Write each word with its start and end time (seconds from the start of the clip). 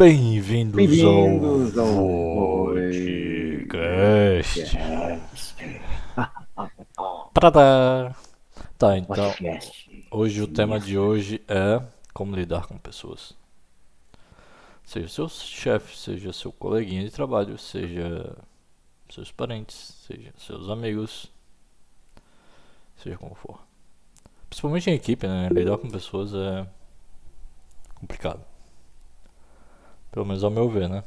Bem-vindos 0.00 0.76
Bem-vindos 0.76 1.76
ao 1.76 1.84
ao 1.84 2.64
podcast. 2.64 4.64
Tadá. 7.34 8.16
Tá, 8.78 8.96
então, 8.96 9.30
hoje 10.10 10.40
o 10.40 10.46
tema 10.46 10.80
de 10.80 10.96
hoje 10.96 11.42
é 11.46 11.82
como 12.14 12.34
lidar 12.34 12.66
com 12.66 12.78
pessoas. 12.78 13.36
Seja 14.86 15.06
seu 15.06 15.28
chefe, 15.28 15.94
seja 15.94 16.32
seu 16.32 16.50
coleguinha 16.50 17.04
de 17.04 17.10
trabalho, 17.10 17.58
seja 17.58 18.38
seus 19.10 19.30
parentes, 19.30 19.98
seja 20.06 20.32
seus 20.38 20.70
amigos, 20.70 21.30
seja 22.96 23.18
como 23.18 23.34
for. 23.34 23.60
Principalmente 24.48 24.88
em 24.88 24.94
equipe, 24.94 25.26
né? 25.26 25.50
Lidar 25.50 25.76
com 25.76 25.90
pessoas 25.90 26.32
é 26.32 26.66
complicado. 27.96 28.49
Pelo 30.10 30.26
menos 30.26 30.42
ao 30.42 30.50
meu 30.50 30.68
ver, 30.68 30.88
né? 30.88 31.04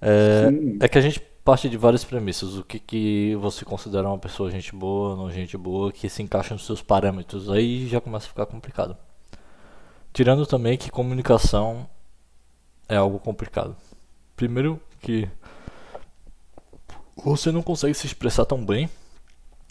É, 0.00 0.84
é 0.84 0.88
que 0.88 0.98
a 0.98 1.00
gente 1.00 1.20
parte 1.44 1.68
de 1.68 1.76
várias 1.76 2.02
premissas. 2.02 2.56
O 2.56 2.64
que, 2.64 2.78
que 2.78 3.36
você 3.36 3.64
considera 3.64 4.08
uma 4.08 4.18
pessoa 4.18 4.50
gente 4.50 4.74
boa, 4.74 5.14
não 5.14 5.30
gente 5.30 5.56
boa, 5.56 5.92
que 5.92 6.08
se 6.08 6.22
encaixa 6.22 6.54
nos 6.54 6.64
seus 6.64 6.80
parâmetros. 6.80 7.50
Aí 7.50 7.86
já 7.86 8.00
começa 8.00 8.26
a 8.26 8.28
ficar 8.28 8.46
complicado. 8.46 8.96
Tirando 10.12 10.46
também 10.46 10.78
que 10.78 10.90
comunicação 10.90 11.88
é 12.88 12.96
algo 12.96 13.18
complicado. 13.18 13.76
Primeiro 14.36 14.80
que 15.00 15.28
você 17.16 17.52
não 17.52 17.62
consegue 17.62 17.94
se 17.94 18.06
expressar 18.06 18.44
tão 18.44 18.64
bem 18.64 18.88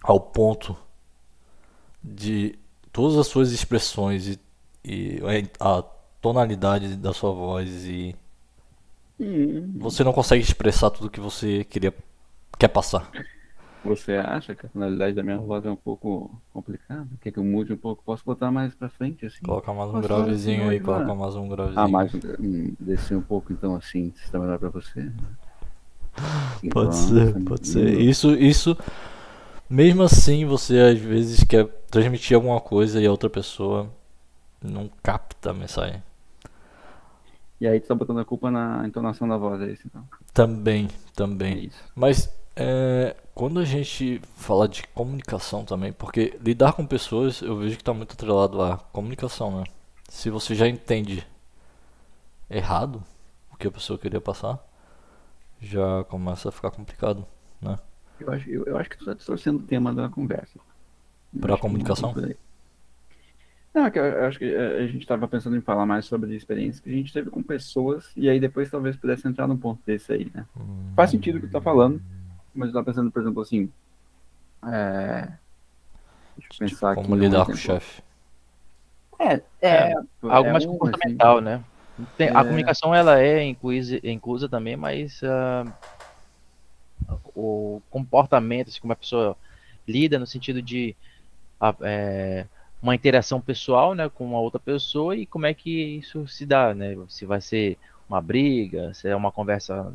ao 0.02 0.20
ponto 0.20 0.76
de 2.04 2.58
todas 2.92 3.18
as 3.18 3.28
suas 3.28 3.52
expressões 3.52 4.28
e, 4.28 4.40
e 4.84 5.20
a 5.60 5.84
tonalidade 6.24 6.96
da 6.96 7.14
sua 7.14 7.34
voz 7.34 7.86
e 7.86 8.16
Hum, 9.20 9.74
você 9.76 10.04
não 10.04 10.14
consegue 10.14 10.42
expressar 10.42 10.90
tudo 10.90 11.10
que 11.10 11.20
você 11.20 11.66
queria 11.66 11.94
quer 12.58 12.70
passar. 12.70 13.12
Você 13.84 14.14
acha 14.14 14.56
que 14.56 14.66
a 14.66 14.70
tonalidade 14.70 15.14
da 15.14 15.22
minha 15.22 15.38
voz 15.38 15.66
é 15.66 15.70
um 15.70 15.76
pouco 15.76 16.32
complicada? 16.54 17.06
Quer 17.20 17.32
que 17.32 17.38
eu 17.38 17.44
mude 17.44 17.74
um 17.74 17.78
pouco? 17.78 18.02
Posso 18.06 18.24
botar 18.24 18.50
mais 18.50 18.74
pra 18.74 18.88
frente 18.88 19.26
assim? 19.26 19.46
Coloca 19.46 19.74
mais 19.74 19.90
um 19.90 19.94
Posso 19.94 20.08
gravezinho 20.08 20.62
assim, 20.62 20.70
aí, 20.70 20.78
oi, 20.78 20.80
coloca 20.80 21.14
mais 21.14 21.36
um 21.36 21.50
gravezinho. 21.50 21.82
Ah, 21.82 21.88
mais 21.90 22.14
um. 22.16 22.74
Descer 22.80 23.18
um 23.18 23.22
pouco 23.22 23.52
então 23.52 23.76
assim, 23.76 24.14
se 24.16 24.24
está 24.24 24.40
melhor 24.40 24.58
pra 24.58 24.70
você. 24.70 25.12
Pode 26.72 26.96
Ivan, 26.96 26.96
ser, 26.96 27.34
tá 27.34 27.40
pode 27.42 27.68
ser. 27.68 28.00
Isso, 28.00 28.34
isso. 28.36 28.78
Mesmo 29.70 30.04
assim, 30.04 30.46
você 30.46 30.80
às 30.80 31.00
vezes 31.00 31.44
quer 31.44 31.66
transmitir 31.92 32.36
alguma 32.36 32.62
coisa 32.62 33.02
e 33.02 33.06
a 33.06 33.12
outra 33.12 33.30
pessoa 33.30 33.90
não 34.62 34.90
capta 35.02 35.52
a 35.52 35.54
mensagem. 35.54 36.02
E 37.60 37.68
aí 37.68 37.80
tu 37.82 37.88
tá 37.88 37.96
botando 37.96 38.20
a 38.20 38.26
culpa 38.26 38.52
na 38.52 38.88
entonação 38.88 39.28
da 39.28 39.38
voz, 39.38 39.62
é 39.62 39.72
isso 39.72 39.88
então. 39.88 40.08
Também, 40.34 40.88
É 41.50 41.56
também. 41.56 41.66
isso. 41.66 41.84
Mas 41.96 42.30
é, 42.56 43.16
quando 43.34 43.60
a 43.60 43.66
gente 43.66 44.22
fala 44.36 44.68
de 44.68 44.84
comunicação 44.88 45.64
também, 45.66 45.92
porque 45.94 46.38
lidar 46.42 46.74
com 46.74 46.86
pessoas 46.86 47.42
eu 47.42 47.58
vejo 47.58 47.76
que 47.76 47.82
está 47.82 47.94
muito 47.94 48.14
atrelado 48.14 48.62
à 48.62 48.78
comunicação, 48.78 49.60
né? 49.60 49.64
Se 50.10 50.30
você 50.30 50.56
já 50.56 50.68
entende 50.68 51.26
errado 52.50 53.04
o 53.52 53.58
que 53.58 53.68
a 53.68 53.72
pessoa 53.72 54.00
queria 54.00 54.22
passar, 54.22 54.60
já 55.62 56.04
começa 56.06 56.50
a 56.50 56.52
ficar 56.52 56.72
complicado, 56.72 57.26
né? 57.62 57.78
Eu 58.20 58.32
acho, 58.32 58.50
eu, 58.50 58.64
eu 58.66 58.78
acho 58.78 58.90
que 58.90 58.98
tu 58.98 59.06
tá 59.06 59.14
distorcendo 59.14 59.60
o 59.64 59.68
tema 59.68 59.94
da 59.94 60.10
conversa. 60.10 60.60
Eu 61.34 61.46
Pra 61.46 61.54
acho 61.54 61.64
que 61.64 61.70
não 63.74 63.86
é 63.86 63.88
é 63.88 63.92
que 63.92 64.00
eu, 64.00 64.26
acho 64.26 64.38
que 64.40 64.46
eh, 64.46 64.84
a 64.84 64.88
gente 64.88 65.02
estava 65.02 65.28
pensando 65.28 65.56
em 65.56 65.62
falar 65.62 65.86
mais 65.86 66.06
sobre 66.06 66.36
experiências 66.36 66.80
que 66.80 66.90
a 66.90 66.94
gente 66.94 67.12
teve 67.12 67.30
com 67.30 67.42
pessoas, 67.42 68.12
e 68.16 68.30
aí 68.30 68.40
depois 68.40 68.70
talvez 68.70 68.96
pudesse 68.96 69.28
entrar 69.28 69.48
num 69.48 69.58
ponto 69.58 69.82
desse 69.86 70.14
aí, 70.14 70.32
né? 70.34 70.46
Faz 70.96 71.10
sentido 71.10 71.38
o 71.38 71.42
que 71.42 71.48
tu 71.48 71.52
tá 71.54 71.62
falando, 71.62 72.02
mas 72.54 72.68
eu 72.68 72.74
tava 72.74 72.86
pensando, 72.86 73.12
por 73.12 73.22
exemplo, 73.22 73.42
assim. 73.42 73.72
É... 74.66 75.28
Deixa 76.38 76.50
eu 76.64 76.70
pensar 76.70 76.92
aqui. 76.92 77.02
Como 77.02 77.16
lidar 77.16 77.46
com 77.46 77.52
o 77.52 77.58
chefe. 77.58 78.02
É, 79.20 79.42
é. 79.62 79.94
Algo 80.22 80.50
é 80.50 80.52
mais 80.52 80.66
um, 80.66 80.78
comportamental, 80.78 81.42
né? 81.42 81.64
Tem- 82.18 82.30
A 82.30 82.42
É. 82.42 82.44
comunicação 82.44 82.94
ela 82.94 83.20
é 83.22 83.44
inclusa, 83.44 84.00
inclusa 84.04 84.50
também, 84.50 84.76
mas 84.76 85.22
ah, 85.24 85.66
o 87.36 87.82
comportamento, 87.90 88.70
assim, 88.70 88.80
como 88.80 88.94
a 88.94 88.98
pessoa 88.98 89.38
lida 89.88 90.18
no 90.18 90.26
sentido 90.26 90.62
de 90.62 90.96
é, 91.82 92.46
uma 92.84 92.94
interação 92.94 93.42
pessoal, 93.42 93.96
né, 93.96 94.10
com 94.10 94.26
uma 94.26 94.40
outra 94.40 94.60
pessoa 94.60 95.16
e 95.16 95.26
como 95.26 95.46
é 95.46 95.54
que 95.54 95.72
isso 95.98 96.28
se 96.28 96.46
dá, 96.46 96.76
né? 96.76 96.96
Se 97.08 97.26
vai 97.26 97.40
ser 97.42 97.78
uma 98.10 98.22
briga, 98.22 98.94
se 98.94 99.08
é 99.08 99.16
uma 99.16 99.32
conversa 99.32 99.92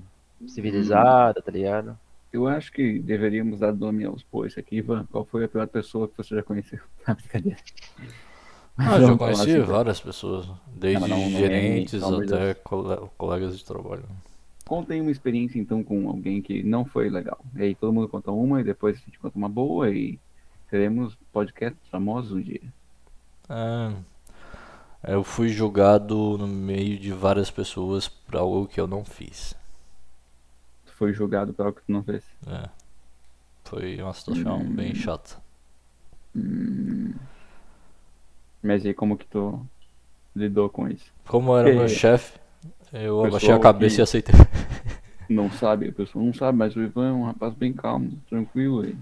civilizada, 0.46 1.40
tá 1.42 1.52
ligado? 1.52 1.96
Eu 2.32 2.46
acho 2.48 2.72
que 2.72 2.98
deveríamos 2.98 3.60
dar 3.60 3.72
nome 3.72 4.04
aos 4.04 4.22
bois 4.22 4.56
aqui, 4.58 4.76
Ivan. 4.76 5.06
Qual 5.12 5.24
foi 5.24 5.44
a 5.44 5.48
pior 5.48 5.66
pessoa 5.68 6.08
que 6.08 6.16
você 6.16 6.34
já 6.34 6.42
conheceu? 6.42 6.80
Ah, 7.06 7.12
brincadeira. 7.14 7.58
Ah, 8.76 8.96
eu 8.98 9.18
conheci 9.18 9.50
assim, 9.50 9.60
várias 9.60 10.00
pessoas, 10.00 10.46
desde 10.74 11.08
não- 11.08 11.08
não 11.08 11.24
é- 11.24 11.30
gerentes 11.30 11.92
de 12.06 12.34
até 12.34 12.54
cole- 12.54 13.08
colegas 13.18 13.58
de 13.58 13.64
trabalho. 13.64 14.04
Contem 14.66 15.00
uma 15.00 15.10
experiência 15.10 15.58
então 15.58 15.82
com 15.82 16.08
alguém 16.08 16.40
que 16.42 16.62
não 16.62 16.84
foi 16.84 17.08
legal. 17.08 17.38
E 17.56 17.62
aí 17.62 17.74
todo 17.74 17.92
mundo 17.92 18.08
conta 18.08 18.30
uma 18.30 18.60
e 18.60 18.64
depois 18.64 18.96
a 18.96 19.00
gente 19.00 19.18
conta 19.18 19.36
uma 19.36 19.48
boa 19.48 19.90
e 19.90 20.18
teremos 20.70 21.16
podcasts 21.32 21.80
famosos 21.90 22.32
um 22.32 22.40
dia. 22.40 22.60
É, 23.50 23.92
eu 25.14 25.24
fui 25.24 25.48
julgado 25.48 26.36
no 26.38 26.46
meio 26.46 26.98
de 26.98 27.12
várias 27.12 27.50
pessoas 27.50 28.08
por 28.08 28.36
algo 28.36 28.66
que 28.66 28.80
eu 28.80 28.86
não 28.86 29.04
fiz. 29.04 29.54
Tu 30.86 30.92
foi 30.94 31.12
julgado 31.12 31.52
por 31.54 31.66
algo 31.66 31.78
que 31.78 31.86
tu 31.86 31.92
não 31.92 32.02
fez. 32.02 32.24
É. 32.46 32.68
Foi 33.64 34.00
uma 34.02 34.12
situação 34.14 34.58
Hum. 34.58 34.74
bem 34.74 34.94
chata. 34.94 35.36
Mas 38.62 38.84
e 38.84 38.92
como 38.94 39.16
que 39.16 39.26
tu 39.26 39.64
lidou 40.34 40.68
com 40.68 40.88
isso? 40.88 41.12
Como 41.26 41.56
era 41.56 41.70
meu 41.72 41.84
É. 41.84 41.88
chefe, 41.88 42.38
eu 42.92 43.24
abaixei 43.24 43.52
a 43.52 43.58
cabeça 43.58 44.00
e 44.00 44.02
aceitei. 44.02 44.34
Não 45.28 45.50
sabe, 45.52 45.88
a 45.90 45.92
pessoa 45.92 46.24
não 46.24 46.32
sabe, 46.32 46.56
mas 46.56 46.74
o 46.74 46.80
Ivan 46.82 47.08
é 47.08 47.12
um 47.12 47.24
rapaz 47.26 47.52
bem 47.52 47.70
calmo, 47.70 48.12
tranquilo 48.30 48.82
e 48.82 48.96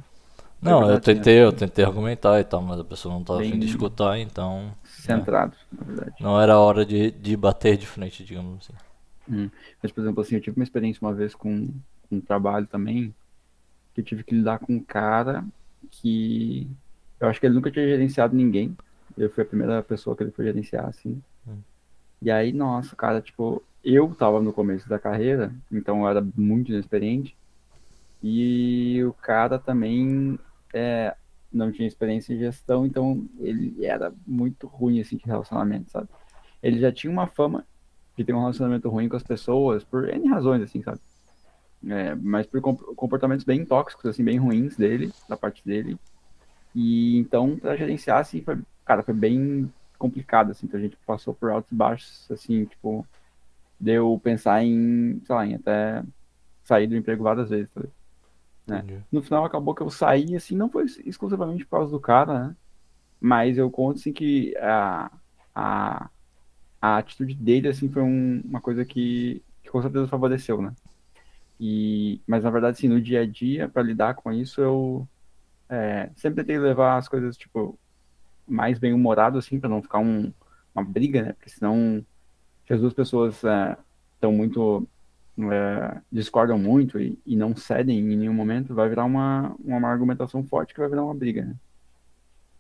Não, 0.60 0.80
eu 0.80 0.86
verdade, 0.86 1.08
né? 1.08 1.14
tentei, 1.14 1.42
eu 1.42 1.52
tentei 1.52 1.84
argumentar 1.84 2.40
e 2.40 2.44
tal, 2.44 2.62
mas 2.62 2.80
a 2.80 2.84
pessoa 2.84 3.12
não 3.12 3.20
estava 3.20 3.40
afim 3.40 3.58
de 3.58 3.66
escutar, 3.66 4.18
então 4.18 4.72
centrado, 4.84 5.54
na 5.70 5.84
verdade. 5.84 6.14
não 6.20 6.40
era 6.40 6.58
hora 6.58 6.84
de, 6.84 7.10
de 7.10 7.36
bater 7.36 7.76
de 7.76 7.86
frente, 7.86 8.24
digamos 8.24 8.64
assim. 8.64 8.78
Hum. 9.28 9.50
Mas, 9.82 9.92
por 9.92 10.00
exemplo, 10.00 10.22
assim, 10.22 10.36
eu 10.36 10.40
tive 10.40 10.58
uma 10.58 10.64
experiência 10.64 11.00
uma 11.02 11.12
vez 11.12 11.34
com, 11.34 11.68
com 12.08 12.16
um 12.16 12.20
trabalho 12.20 12.66
também, 12.66 13.14
que 13.94 14.00
eu 14.00 14.04
tive 14.04 14.24
que 14.24 14.34
lidar 14.34 14.58
com 14.58 14.74
um 14.74 14.80
cara 14.80 15.44
que 15.90 16.68
eu 17.20 17.28
acho 17.28 17.40
que 17.40 17.46
ele 17.46 17.54
nunca 17.54 17.70
tinha 17.70 17.86
gerenciado 17.86 18.36
ninguém. 18.36 18.76
Eu 19.16 19.30
fui 19.30 19.42
a 19.42 19.46
primeira 19.46 19.82
pessoa 19.82 20.16
que 20.16 20.22
ele 20.22 20.30
foi 20.30 20.44
gerenciar, 20.44 20.86
assim. 20.86 21.20
Hum. 21.46 21.58
E 22.20 22.30
aí, 22.30 22.52
nossa, 22.52 22.94
cara, 22.94 23.20
tipo, 23.20 23.62
eu 23.84 24.14
tava 24.14 24.40
no 24.40 24.52
começo 24.52 24.88
da 24.88 24.98
carreira, 24.98 25.52
então 25.70 26.02
eu 26.02 26.08
era 26.08 26.26
muito 26.36 26.70
inexperiente. 26.72 27.36
E 28.22 29.02
o 29.04 29.12
cara 29.12 29.58
também 29.58 30.38
é, 30.76 31.16
não 31.52 31.72
tinha 31.72 31.88
experiência 31.88 32.34
em 32.34 32.38
gestão, 32.38 32.84
então 32.86 33.26
ele 33.38 33.84
era 33.84 34.12
muito 34.26 34.66
ruim, 34.66 35.00
assim, 35.00 35.16
de 35.16 35.24
relacionamento, 35.24 35.90
sabe? 35.90 36.08
Ele 36.62 36.78
já 36.78 36.92
tinha 36.92 37.10
uma 37.10 37.26
fama 37.26 37.66
de 38.16 38.24
ter 38.24 38.32
um 38.34 38.40
relacionamento 38.40 38.88
ruim 38.88 39.08
com 39.08 39.16
as 39.16 39.22
pessoas 39.22 39.84
por 39.84 40.08
N 40.08 40.28
razões, 40.28 40.62
assim, 40.62 40.82
sabe? 40.82 41.00
É, 41.88 42.14
mas 42.14 42.46
por 42.46 42.60
comp- 42.60 42.94
comportamentos 42.94 43.44
bem 43.44 43.64
tóxicos, 43.64 44.06
assim, 44.06 44.24
bem 44.24 44.38
ruins 44.38 44.76
dele, 44.76 45.12
da 45.28 45.36
parte 45.36 45.64
dele. 45.64 45.98
E 46.74 47.16
então, 47.18 47.56
pra 47.56 47.76
gerenciar, 47.76 48.20
assim, 48.20 48.42
foi, 48.42 48.58
cara, 48.84 49.02
foi 49.02 49.14
bem 49.14 49.72
complicado, 49.98 50.50
assim, 50.50 50.66
então 50.66 50.78
a 50.78 50.82
gente 50.82 50.96
passou 51.06 51.34
por 51.34 51.50
altos 51.50 51.72
e 51.72 51.74
baixos, 51.74 52.30
assim, 52.30 52.64
tipo, 52.66 53.06
deu 53.78 54.20
pensar 54.22 54.62
em, 54.64 55.20
sei 55.24 55.34
lá, 55.34 55.46
em 55.46 55.54
até 55.54 56.02
sair 56.64 56.86
do 56.86 56.96
emprego 56.96 57.22
várias 57.22 57.48
vezes, 57.48 57.70
É. 58.68 58.78
Entendi. 58.78 59.04
No 59.12 59.22
final 59.22 59.44
acabou 59.44 59.74
que 59.74 59.82
eu 59.82 59.90
saí, 59.90 60.34
assim, 60.36 60.56
não 60.56 60.68
foi 60.70 60.84
exclusivamente 61.04 61.64
por 61.64 61.78
causa 61.78 61.90
do 61.92 62.00
cara, 62.00 62.48
né? 62.48 62.56
Mas 63.20 63.58
eu 63.58 63.70
conto, 63.70 63.98
assim, 63.98 64.12
que 64.12 64.56
a, 64.58 65.10
a, 65.54 66.10
a 66.80 66.98
atitude 66.98 67.34
dele, 67.34 67.68
assim, 67.68 67.90
foi 67.90 68.02
um- 68.02 68.40
uma 68.44 68.60
coisa 68.60 68.84
que, 68.84 69.44
que 69.62 69.70
com 69.70 69.82
certeza 69.82 70.08
favoreceu, 70.08 70.62
né? 70.62 70.74
E, 71.60 72.22
mas 72.26 72.44
na 72.44 72.50
verdade, 72.50 72.78
assim, 72.78 72.88
no 72.88 73.00
dia 73.00 73.22
a 73.22 73.26
dia, 73.26 73.68
para 73.68 73.82
lidar 73.82 74.14
com 74.14 74.32
isso, 74.32 74.60
eu 74.60 75.08
é, 75.70 76.10
sempre 76.16 76.42
tentei 76.44 76.58
levar 76.58 76.96
as 76.98 77.08
coisas, 77.08 77.36
tipo, 77.36 77.78
mais 78.46 78.78
bem 78.78 78.92
humorado, 78.94 79.38
assim, 79.38 79.60
para 79.60 79.68
não 79.70 79.82
ficar 79.82 79.98
um, 80.00 80.32
uma 80.74 80.84
briga, 80.84 81.22
né? 81.22 81.32
Porque 81.34 81.50
senão, 81.50 82.04
se 82.66 82.74
as 82.74 82.80
duas 82.80 82.94
pessoas 82.94 83.36
estão 84.16 84.32
muito 84.32 84.88
é, 85.38 86.00
discordam 86.10 86.58
muito 86.58 86.98
e, 86.98 87.18
e 87.26 87.36
não 87.36 87.54
cedem 87.54 87.98
em 87.98 88.16
nenhum 88.16 88.32
momento, 88.32 88.74
vai 88.74 88.88
virar 88.88 89.04
uma, 89.04 89.54
uma 89.62 89.88
argumentação 89.88 90.42
forte 90.44 90.72
que 90.72 90.80
vai 90.80 90.88
virar 90.88 91.04
uma 91.04 91.14
briga, 91.14 91.44
né? 91.44 91.54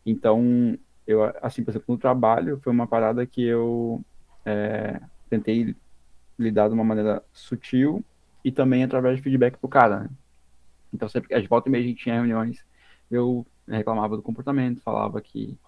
Então, 0.04 0.78
eu, 1.06 1.24
assim, 1.42 1.64
por 1.64 1.70
exemplo, 1.70 1.94
no 1.94 1.98
trabalho, 1.98 2.60
foi 2.62 2.72
uma 2.72 2.86
parada 2.86 3.26
que 3.26 3.42
eu 3.42 4.04
é, 4.44 5.00
tentei 5.28 5.74
lidar 6.38 6.68
de 6.68 6.74
uma 6.74 6.84
maneira 6.84 7.22
sutil 7.32 8.04
e 8.44 8.52
também 8.52 8.84
através 8.84 9.16
de 9.16 9.22
feedback 9.22 9.56
pro 9.58 9.68
cara, 9.68 10.00
né? 10.00 10.10
Então, 10.92 11.08
sempre 11.08 11.40
de 11.40 11.48
volta 11.48 11.68
e 11.68 11.72
meia 11.72 11.84
a 11.84 11.86
gente 11.86 12.02
tinha 12.02 12.14
reuniões, 12.14 12.64
eu 13.10 13.44
reclamava 13.66 14.16
do 14.16 14.22
comportamento, 14.22 14.80
falava 14.80 15.20
que 15.20 15.58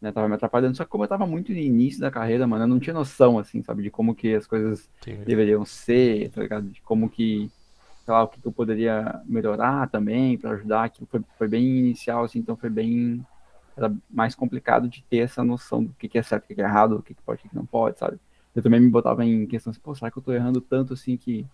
né, 0.00 0.12
tava 0.12 0.28
me 0.28 0.34
atrapalhando. 0.34 0.76
Só 0.76 0.84
que 0.84 0.90
como 0.90 1.04
eu 1.04 1.08
tava 1.08 1.26
muito 1.26 1.52
no 1.52 1.58
início 1.58 2.00
da 2.00 2.10
carreira, 2.10 2.46
mano, 2.46 2.64
eu 2.64 2.68
não 2.68 2.78
tinha 2.80 2.94
noção, 2.94 3.38
assim, 3.38 3.62
sabe, 3.62 3.82
de 3.82 3.90
como 3.90 4.14
que 4.14 4.34
as 4.34 4.46
coisas 4.46 4.88
Entendi. 5.00 5.24
deveriam 5.24 5.64
ser, 5.64 6.30
tá 6.30 6.42
ligado? 6.42 6.68
De 6.68 6.80
como 6.82 7.08
que, 7.08 7.50
sei 8.04 8.14
lá, 8.14 8.22
o 8.22 8.28
que, 8.28 8.40
que 8.40 8.46
eu 8.46 8.52
poderia 8.52 9.20
melhorar 9.26 9.88
também 9.88 10.38
para 10.38 10.52
ajudar. 10.52 10.88
Que 10.90 11.04
foi, 11.06 11.20
foi 11.36 11.48
bem 11.48 11.64
inicial, 11.78 12.24
assim, 12.24 12.38
então 12.38 12.56
foi 12.56 12.70
bem. 12.70 13.24
Era 13.76 13.92
mais 14.10 14.34
complicado 14.34 14.88
de 14.88 15.02
ter 15.04 15.18
essa 15.18 15.44
noção 15.44 15.84
do 15.84 15.92
que, 15.94 16.08
que 16.08 16.18
é 16.18 16.22
certo, 16.22 16.44
o 16.44 16.48
que, 16.48 16.54
que 16.54 16.62
é 16.62 16.64
errado, 16.64 16.96
o 16.96 17.02
que, 17.02 17.14
que 17.14 17.22
pode, 17.22 17.40
o 17.40 17.42
que, 17.42 17.48
que 17.48 17.56
não 17.56 17.66
pode, 17.66 17.98
sabe? 17.98 18.18
Eu 18.54 18.62
também 18.62 18.80
me 18.80 18.90
botava 18.90 19.24
em 19.24 19.46
questão 19.46 19.70
assim, 19.70 19.80
pô, 19.80 19.94
será 19.94 20.10
que 20.10 20.18
eu 20.18 20.22
tô 20.22 20.32
errando 20.32 20.60
tanto 20.60 20.94
assim 20.94 21.16
que, 21.16 21.46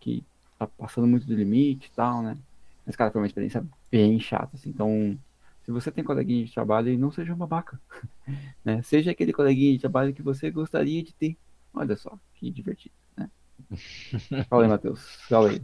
que 0.00 0.24
tá 0.58 0.66
passando 0.66 1.06
muito 1.06 1.26
do 1.26 1.34
limite 1.34 1.88
e 1.88 1.94
tal, 1.94 2.22
né? 2.22 2.36
Mas, 2.84 2.96
cara, 2.96 3.10
foi 3.10 3.20
uma 3.20 3.26
experiência 3.26 3.64
bem 3.90 4.18
chata, 4.20 4.50
assim. 4.54 4.70
Então, 4.70 5.18
se 5.66 5.72
você 5.72 5.90
tem 5.90 6.04
coleguinha 6.04 6.44
de 6.44 6.54
trabalho, 6.54 6.96
não 6.96 7.10
seja 7.10 7.34
um 7.34 7.36
babaca, 7.36 7.80
né? 8.64 8.80
Seja 8.82 9.10
aquele 9.10 9.32
coleguinha 9.32 9.72
de 9.72 9.80
trabalho 9.80 10.14
que 10.14 10.22
você 10.22 10.48
gostaria 10.48 11.02
de 11.02 11.12
ter. 11.12 11.36
Olha 11.74 11.96
só, 11.96 12.16
que 12.34 12.52
divertido, 12.52 12.94
né? 13.16 13.28
Fala 14.48 14.62
aí, 14.62 14.68
Matheus. 14.68 15.04
Fala 15.28 15.50
aí. 15.50 15.60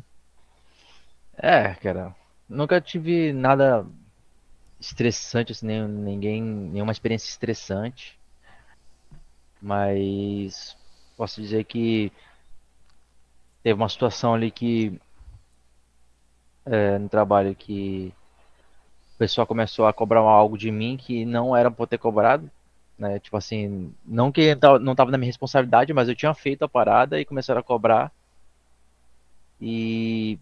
É, 1.34 1.75
cara, 1.75 2.16
nunca 2.49 2.81
tive 2.81 3.32
nada 3.32 3.87
estressante, 4.81 5.52
assim, 5.52 5.66
nem, 5.66 5.87
ninguém, 5.87 6.43
nenhuma 6.43 6.90
experiência 6.90 7.28
estressante, 7.28 8.19
mas 9.60 10.76
posso 11.16 11.40
dizer 11.40 11.62
que 11.62 12.10
teve 13.62 13.75
uma 13.75 13.88
situação 13.88 14.34
ali 14.34 14.50
que 14.50 15.00
é, 16.66 16.99
no 16.99 17.08
trabalho 17.08 17.54
que 17.54 18.12
pessoal 19.23 19.47
começou 19.47 19.87
a 19.87 19.93
cobrar 19.93 20.21
algo 20.21 20.59
de 20.59 20.69
mim 20.73 20.97
que 20.97 21.25
não 21.25 21.57
era 21.57 21.71
por 21.71 21.87
ter 21.87 21.97
cobrado, 21.97 22.51
né? 22.99 23.21
Tipo 23.21 23.37
assim, 23.37 23.95
não 24.05 24.33
que 24.33 24.57
não 24.81 24.93
estava 24.93 25.13
na 25.13 25.19
minha 25.19 25.29
responsabilidade, 25.29 25.93
mas 25.93 26.09
eu 26.09 26.17
tinha 26.17 26.35
feito 26.35 26.65
a 26.65 26.69
parada 26.69 27.21
e 27.21 27.25
começaram 27.25 27.61
a 27.61 27.63
cobrar. 27.63 28.11
E 29.61 30.41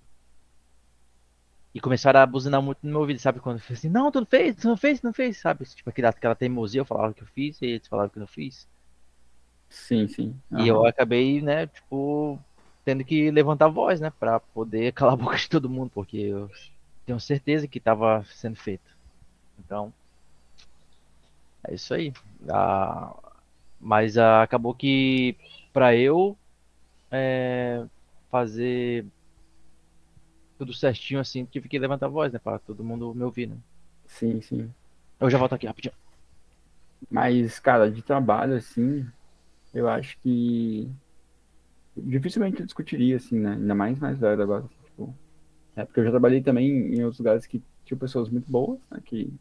e 1.75 1.81
começaram 1.81 2.21
a 2.21 2.27
buzinar 2.27 2.63
muito 2.63 2.79
no 2.83 2.91
meu 2.91 3.01
ouvido, 3.01 3.21
sabe? 3.21 3.39
Quando 3.39 3.57
eu 3.57 3.63
falei 3.63 3.77
assim, 3.79 3.89
não, 3.91 4.11
tu 4.11 4.21
não 4.21 4.27
fez, 4.27 4.57
tu 4.57 4.67
não 4.67 4.77
fez, 4.77 4.99
tu 4.99 5.05
não 5.05 5.13
fez, 5.13 5.37
sabe? 5.37 5.65
Tipo, 5.67 5.91
aquela, 5.91 6.35
teimosia, 6.35 6.81
eu 6.81 6.85
falava 6.87 7.13
que 7.13 7.23
eu 7.23 7.27
fiz 7.27 7.61
e 7.61 7.67
eles 7.67 7.87
falavam 7.87 8.09
que 8.09 8.19
eu 8.19 8.23
não 8.23 8.27
fiz. 8.27 8.67
Sim, 9.69 10.09
sim. 10.09 10.35
E 10.59 10.67
eu 10.67 10.85
acabei, 10.87 11.41
né, 11.41 11.67
tipo, 11.69 12.41
tendo 12.85 13.05
que 13.05 13.31
levantar 13.31 13.67
a 13.67 13.69
voz, 13.69 14.01
né, 14.01 14.11
pra 14.19 14.41
poder 14.41 14.93
calar 14.95 15.15
a 15.15 15.17
boca 15.17 15.37
de 15.37 15.49
todo 15.49 15.71
mundo, 15.71 15.93
porque 15.95 16.17
eu 16.17 16.51
tenho 17.07 17.21
certeza 17.21 17.69
que 17.69 17.79
estava 17.79 18.25
sendo 18.25 18.57
feito. 18.57 18.91
Então, 19.59 19.93
é 21.67 21.75
isso 21.75 21.93
aí. 21.95 22.13
Ah, 22.49 23.15
mas 23.81 24.17
ah, 24.19 24.43
acabou 24.43 24.75
que 24.75 25.37
para 25.73 25.95
eu 25.97 26.37
é, 27.11 27.85
fazer 28.31 29.07
tudo 30.59 30.75
certinho 30.75 31.21
assim, 31.21 31.45
tive 31.45 31.69
que 31.69 31.79
levantar 31.79 32.07
a 32.07 32.11
voz, 32.11 32.33
né, 32.33 32.39
para 32.39 32.59
todo 32.59 32.85
mundo 32.85 33.15
me 33.15 33.23
ouvir, 33.25 33.49
né? 33.49 33.57
Sim, 34.07 34.41
sim. 34.43 34.71
Eu 35.19 35.31
já 35.31 35.39
volto 35.39 35.55
aqui 35.55 35.67
rapidinho. 35.67 35.95
Mas, 37.11 37.59
cara, 37.59 37.91
de 37.91 38.03
trabalho, 38.03 38.55
assim, 38.57 39.07
eu 39.73 39.89
acho 39.89 40.19
que 40.19 40.89
dificilmente 41.97 42.61
eu 42.61 42.67
discutiria, 42.67 43.17
assim, 43.17 43.39
né? 43.39 43.53
Ainda 43.53 43.75
mais 43.75 43.99
mais 43.99 44.19
velho 44.19 44.43
agora. 44.43 44.65
É 45.81 45.85
porque 45.85 46.01
eu 46.01 46.05
já 46.05 46.11
trabalhei 46.11 46.43
também 46.43 46.95
em 46.95 47.03
outros 47.03 47.19
lugares 47.19 47.47
que 47.47 47.63
tinham 47.85 47.99
pessoas 47.99 48.29
muito 48.29 48.51
boas, 48.51 48.79
né? 48.91 49.01
Que 49.05 49.33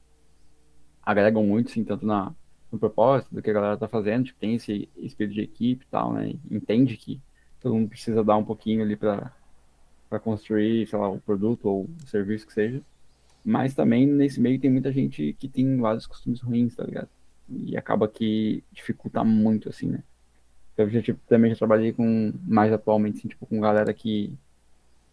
agregam 1.01 1.43
muito, 1.45 1.69
assim, 1.69 1.83
tanto 1.83 2.05
na, 2.05 2.33
no 2.71 2.79
propósito 2.79 3.33
do 3.33 3.41
que 3.41 3.49
a 3.49 3.53
galera 3.53 3.77
tá 3.77 3.87
fazendo, 3.87 4.25
tipo, 4.25 4.39
tem 4.39 4.55
esse 4.55 4.87
espírito 4.97 5.33
de 5.35 5.41
equipe 5.41 5.85
e 5.85 5.87
tal, 5.89 6.13
né? 6.13 6.33
Entende 6.49 6.95
que 6.95 7.21
todo 7.59 7.75
mundo 7.75 7.89
precisa 7.89 8.23
dar 8.23 8.37
um 8.37 8.45
pouquinho 8.45 8.81
ali 8.83 8.95
para 8.95 9.31
construir, 10.23 10.87
sei 10.87 10.97
lá, 10.97 11.09
o 11.09 11.19
produto 11.19 11.65
ou 11.65 11.83
o 11.83 12.07
serviço 12.07 12.47
que 12.47 12.53
seja. 12.53 12.81
Mas 13.43 13.73
também 13.73 14.05
nesse 14.05 14.39
meio 14.39 14.59
tem 14.59 14.69
muita 14.69 14.91
gente 14.91 15.35
que 15.39 15.47
tem 15.47 15.77
vários 15.77 16.07
costumes 16.07 16.41
ruins, 16.41 16.75
tá 16.75 16.83
ligado? 16.83 17.09
E 17.49 17.75
acaba 17.75 18.07
que 18.07 18.63
dificulta 18.71 19.23
muito, 19.23 19.69
assim, 19.69 19.87
né? 19.87 20.03
Eu 20.77 20.89
já, 20.89 21.01
tipo, 21.01 21.19
também 21.27 21.51
já 21.51 21.57
trabalhei 21.57 21.91
com, 21.91 22.31
mais 22.47 22.71
atualmente, 22.71 23.19
assim, 23.19 23.27
tipo, 23.27 23.45
com 23.45 23.59
galera 23.59 23.93
que 23.93 24.37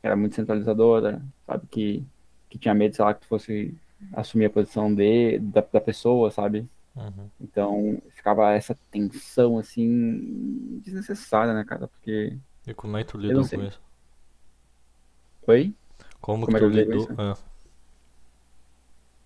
era 0.07 0.17
muito 0.17 0.35
centralizadora, 0.35 1.23
sabe? 1.47 1.67
Que, 1.71 2.05
que 2.49 2.59
tinha 2.59 2.75
medo, 2.75 2.95
sei 2.95 3.05
lá, 3.05 3.15
que 3.15 3.21
tu 3.21 3.27
fosse 3.27 3.75
assumir 4.13 4.47
a 4.47 4.51
posição 4.51 4.95
de, 4.95 5.39
da, 5.39 5.61
da 5.61 5.81
pessoa, 5.81 6.31
sabe? 6.31 6.69
Uhum. 6.95 7.29
Então, 7.41 8.03
ficava 8.11 8.53
essa 8.53 8.77
tensão, 8.91 9.59
assim, 9.59 10.81
desnecessária, 10.85 11.53
né, 11.53 11.65
cara? 11.65 11.89
Porque... 11.89 12.37
E 12.67 12.75
como 12.75 12.97
é 12.97 13.05
que 13.05 13.13
tu 13.13 13.19
lidou 13.19 13.47
com 13.49 13.63
isso? 13.63 13.81
Oi? 15.47 15.75
Como, 16.21 16.47
Como 16.47 16.59
que 16.59 16.65
é 16.65 16.69
tu 16.69 16.73
lidou? 16.73 17.07
com 17.07 17.23
É. 17.23 17.35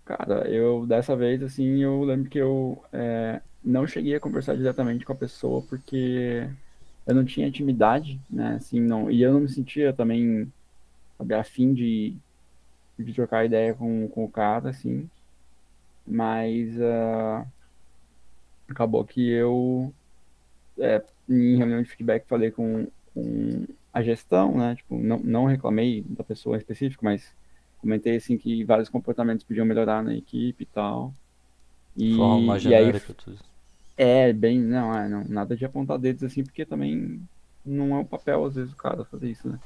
Cara, 0.05 0.49
eu 0.49 0.87
dessa 0.87 1.15
vez, 1.15 1.41
assim, 1.43 1.83
eu 1.83 2.03
lembro 2.03 2.29
que 2.29 2.39
eu 2.39 2.83
é, 2.93 3.41
não 3.65 3.87
cheguei 3.87 4.17
a 4.17 4.21
conversar 4.21 4.57
diretamente 4.57 5.05
com 5.05 5.13
a 5.13 5.17
pessoa 5.17 5.63
porque 5.63 6.49
eu 7.07 7.15
não 7.15 7.25
tinha 7.25 7.47
intimidade, 7.47 8.21
né? 8.29 8.57
Assim, 8.57 8.81
não, 8.81 9.11
e 9.11 9.23
eu 9.23 9.33
não 9.33 9.41
me 9.41 9.49
sentia 9.49 9.93
também, 9.93 10.53
sabe, 11.21 11.35
afim 11.35 11.75
de, 11.75 12.17
de 12.99 13.13
trocar 13.15 13.45
ideia 13.45 13.75
com, 13.75 14.09
com 14.09 14.25
o 14.25 14.31
cara, 14.31 14.71
assim. 14.71 15.09
Mas 16.07 16.81
ah, 16.81 17.47
acabou 18.69 19.05
que 19.05 19.29
eu, 19.31 19.93
é, 20.79 21.03
em 21.29 21.57
reunião 21.57 21.83
de 21.83 21.89
feedback, 21.89 22.27
falei 22.27 22.51
com, 22.51 22.89
com 23.15 23.67
a 23.93 24.03
gestão, 24.03 24.57
né? 24.59 24.77
Tipo, 24.77 24.99
não, 24.99 25.19
não 25.21 25.47
reclamei 25.47 26.03
da 26.09 26.25
pessoa 26.25 26.57
em 26.57 26.59
específico, 26.59 27.05
mas 27.05 27.35
comentei 27.79 28.17
assim 28.17 28.37
que 28.39 28.65
vários 28.65 28.89
comportamentos 28.89 29.45
podiam 29.45 29.67
melhorar 29.67 30.03
na 30.03 30.15
equipe 30.15 30.65
e 30.65 30.67
tal. 30.67 31.15
De 31.97 32.07
forma 32.09 32.59
E, 32.59 32.63
e 32.67 32.75
aí 32.75 32.93
genérica, 32.93 33.15
tu 33.15 33.31
diz. 33.33 33.41
é 33.97 34.33
bem, 34.33 34.61
não, 34.61 34.95
é, 34.97 35.09
não, 35.09 35.25
nada 35.25 35.57
de 35.57 35.65
apontar 35.65 35.99
dedos 35.99 36.23
assim, 36.25 36.45
porque 36.45 36.65
também 36.67 37.21
não 37.65 37.97
é 37.97 38.01
o 38.01 38.05
papel 38.07 38.45
às 38.45 38.55
vezes 38.55 38.71
do 38.71 38.77
cara 38.77 39.05
fazer 39.05 39.31
isso, 39.31 39.49
né? 39.49 39.61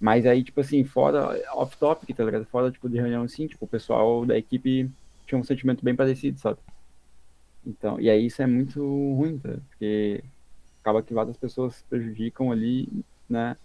Mas 0.00 0.26
aí, 0.26 0.42
tipo 0.42 0.60
assim, 0.60 0.84
fora 0.84 1.40
off-topic, 1.52 2.14
tá 2.14 2.24
ligado? 2.24 2.44
Fora, 2.46 2.70
tipo, 2.70 2.88
de 2.88 2.96
reunião 2.96 3.22
assim, 3.22 3.46
tipo, 3.46 3.64
o 3.64 3.68
pessoal 3.68 4.26
da 4.26 4.36
equipe 4.36 4.90
tinha 5.26 5.38
um 5.38 5.44
sentimento 5.44 5.84
bem 5.84 5.94
parecido, 5.94 6.38
sabe? 6.38 6.58
Então, 7.66 8.00
e 8.00 8.10
aí 8.10 8.26
isso 8.26 8.42
é 8.42 8.46
muito 8.46 8.80
ruim, 9.14 9.38
tá? 9.38 9.56
Porque 9.70 10.22
acaba 10.82 11.02
que 11.02 11.14
várias 11.14 11.36
pessoas 11.36 11.82
prejudicam 11.88 12.52
ali, 12.52 12.88
né? 13.28 13.56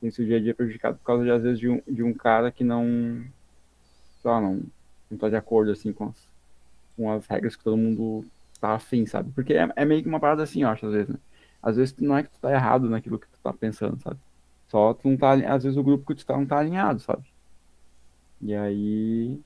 Tem 0.00 0.10
seu 0.10 0.26
dia 0.26 0.36
a 0.36 0.40
dia 0.40 0.54
prejudicado 0.54 0.98
por 0.98 1.04
causa 1.04 1.24
de, 1.24 1.30
às 1.30 1.42
vezes, 1.42 1.58
de 1.58 1.68
um, 1.68 1.80
de 1.88 2.02
um 2.02 2.12
cara 2.12 2.52
que 2.52 2.62
não, 2.62 3.24
sei 4.20 4.30
lá, 4.30 4.40
não, 4.40 4.62
não 5.10 5.18
tá 5.18 5.28
de 5.30 5.36
acordo, 5.36 5.70
assim, 5.72 5.92
com 5.92 6.06
as, 6.08 6.28
com 6.96 7.10
as 7.10 7.26
regras 7.26 7.56
que 7.56 7.64
todo 7.64 7.76
mundo 7.76 8.26
tá 8.60 8.74
afim, 8.74 9.06
sabe? 9.06 9.30
Porque 9.32 9.54
é, 9.54 9.68
é 9.74 9.84
meio 9.84 10.02
que 10.02 10.08
uma 10.08 10.20
parada 10.20 10.42
assim, 10.42 10.62
eu 10.62 10.68
acho, 10.68 10.86
às 10.86 10.92
vezes, 10.92 11.08
né? 11.08 11.18
Às 11.62 11.76
vezes 11.76 11.96
não 11.98 12.16
é 12.16 12.22
que 12.22 12.30
tu 12.30 12.38
tá 12.40 12.52
errado 12.52 12.88
naquilo 12.88 13.18
que 13.18 13.26
tu 13.28 13.38
tá 13.42 13.52
pensando, 13.52 13.98
sabe? 14.02 14.18
Só 14.68 14.94
tu 14.94 15.08
não 15.08 15.16
tá, 15.16 15.32
às 15.54 15.64
vezes 15.64 15.76
o 15.78 15.82
grupo 15.84 16.04
que 16.06 16.14
tu 16.14 16.26
tá 16.26 16.36
não 16.36 16.46
tá 16.46 16.58
alinhado, 16.58 17.00
sabe? 17.00 17.28
E 18.40 18.54
aí, 18.54 19.44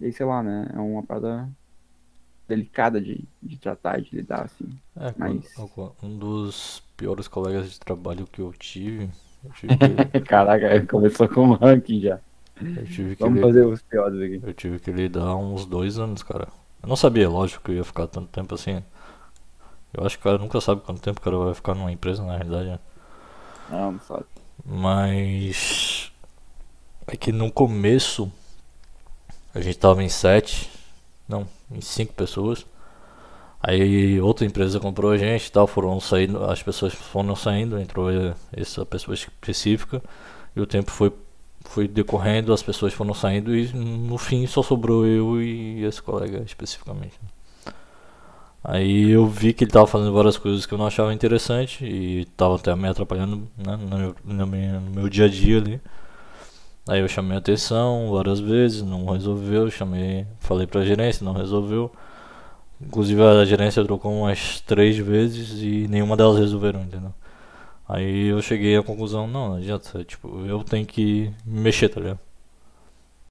e 0.00 0.04
aí, 0.06 0.12
sei 0.12 0.26
lá, 0.26 0.42
né? 0.42 0.68
É 0.74 0.78
uma 0.78 1.04
parada 1.06 1.50
delicada 2.48 3.00
de, 3.00 3.28
de 3.42 3.58
tratar 3.58 3.98
e 4.00 4.02
de 4.04 4.16
lidar, 4.16 4.44
assim. 4.46 4.80
É, 4.96 5.14
Mas- 5.16 5.72
um 6.02 6.18
dos 6.18 6.82
piores 6.96 7.28
colegas 7.28 7.70
de 7.70 7.78
trabalho 7.80 8.26
que 8.26 8.40
eu 8.40 8.52
tive, 8.52 9.10
eu 9.44 9.50
tive 9.52 9.76
que, 9.78 10.12
Caraca, 10.26 10.86
começou 10.86 11.28
com 11.28 11.48
o 11.50 11.54
ranking 11.54 12.00
já. 12.00 12.20
Vamos 13.18 13.40
li- 13.40 13.40
fazer 13.40 13.66
os 13.66 13.82
piores 13.82 14.20
aqui. 14.22 14.44
eu 14.44 14.54
tive 14.54 14.80
que 14.80 14.92
lidar 14.92 15.36
uns 15.36 15.66
dois 15.66 15.98
anos, 15.98 16.22
cara. 16.22 16.48
Eu 16.82 16.88
não 16.88 16.96
sabia, 16.96 17.28
lógico, 17.28 17.64
que 17.64 17.72
eu 17.72 17.76
ia 17.76 17.84
ficar 17.84 18.06
tanto 18.08 18.28
tempo 18.28 18.54
assim. 18.54 18.82
Eu 19.92 20.04
acho 20.04 20.16
que 20.16 20.22
o 20.22 20.24
cara 20.24 20.38
nunca 20.38 20.60
sabe 20.60 20.82
quanto 20.82 21.00
tempo 21.00 21.18
o 21.20 21.22
cara 21.22 21.36
vai 21.38 21.54
ficar 21.54 21.74
numa 21.74 21.90
empresa, 21.92 22.22
na 22.24 22.36
realidade, 22.36 22.68
né? 22.70 22.78
Não, 23.70 23.92
não 23.92 24.00
sabe. 24.00 24.24
Mas 24.64 26.12
é 27.06 27.16
que 27.16 27.32
no 27.32 27.50
começo 27.50 28.30
a 29.54 29.60
gente 29.60 29.78
tava 29.78 30.02
em 30.02 30.08
sete, 30.08 30.70
não, 31.28 31.46
em 31.70 31.80
cinco 31.80 32.12
pessoas. 32.12 32.66
Aí 33.60 34.20
outra 34.20 34.46
empresa 34.46 34.78
comprou 34.78 35.10
a 35.10 35.16
gente 35.16 35.50
tal, 35.50 35.66
foram 35.66 35.98
saindo, 36.00 36.44
as 36.44 36.62
pessoas 36.62 36.94
foram 36.94 37.34
saindo, 37.34 37.78
entrou 37.80 38.08
essa 38.52 38.86
pessoa 38.86 39.14
específica 39.14 40.02
e 40.54 40.60
o 40.60 40.66
tempo 40.66 40.90
foi 40.90 41.12
foi 41.64 41.86
decorrendo, 41.86 42.52
as 42.52 42.62
pessoas 42.62 42.94
foram 42.94 43.12
saindo 43.12 43.54
e 43.54 43.70
no 43.72 44.16
fim 44.16 44.46
só 44.46 44.62
sobrou 44.62 45.06
eu 45.06 45.42
e 45.42 45.84
esse 45.84 46.00
colega 46.00 46.42
especificamente. 46.46 47.18
Aí 48.62 49.10
eu 49.10 49.26
vi 49.26 49.52
que 49.52 49.64
ele 49.64 49.70
tava 49.70 49.86
fazendo 49.86 50.12
várias 50.12 50.36
coisas 50.36 50.66
que 50.66 50.74
eu 50.74 50.78
não 50.78 50.86
achava 50.86 51.14
interessante 51.14 51.84
e 51.84 52.24
tava 52.36 52.56
até 52.56 52.74
me 52.74 52.88
atrapalhando 52.88 53.48
né, 53.56 53.76
no, 53.76 54.16
no, 54.24 54.46
meu, 54.46 54.80
no 54.80 54.90
meu 54.90 55.08
dia 55.08 55.26
a 55.26 55.28
dia 55.28 55.58
ali. 55.58 55.80
Aí 56.88 57.00
eu 57.00 57.08
chamei 57.08 57.36
a 57.36 57.38
atenção 57.38 58.10
várias 58.12 58.40
vezes, 58.40 58.82
não 58.82 59.06
resolveu, 59.12 59.70
chamei, 59.70 60.26
falei 60.40 60.66
pra 60.66 60.84
gerência, 60.84 61.24
não 61.24 61.32
resolveu. 61.34 61.92
Inclusive 62.80 63.22
a 63.22 63.44
gerência 63.44 63.84
trocou 63.84 64.12
umas 64.12 64.60
três 64.60 64.96
vezes 64.98 65.60
e 65.62 65.86
nenhuma 65.88 66.16
delas 66.16 66.38
resolveram, 66.38 66.82
entendeu? 66.82 67.12
Aí 67.88 68.28
eu 68.28 68.42
cheguei 68.42 68.76
à 68.76 68.82
conclusão, 68.82 69.26
não, 69.26 69.50
não 69.50 69.56
adianta, 69.56 70.04
tipo, 70.04 70.46
eu 70.46 70.64
tenho 70.64 70.86
que 70.86 71.32
me 71.44 71.60
mexer, 71.62 71.88
tá 71.88 72.00
ligado? 72.00 72.20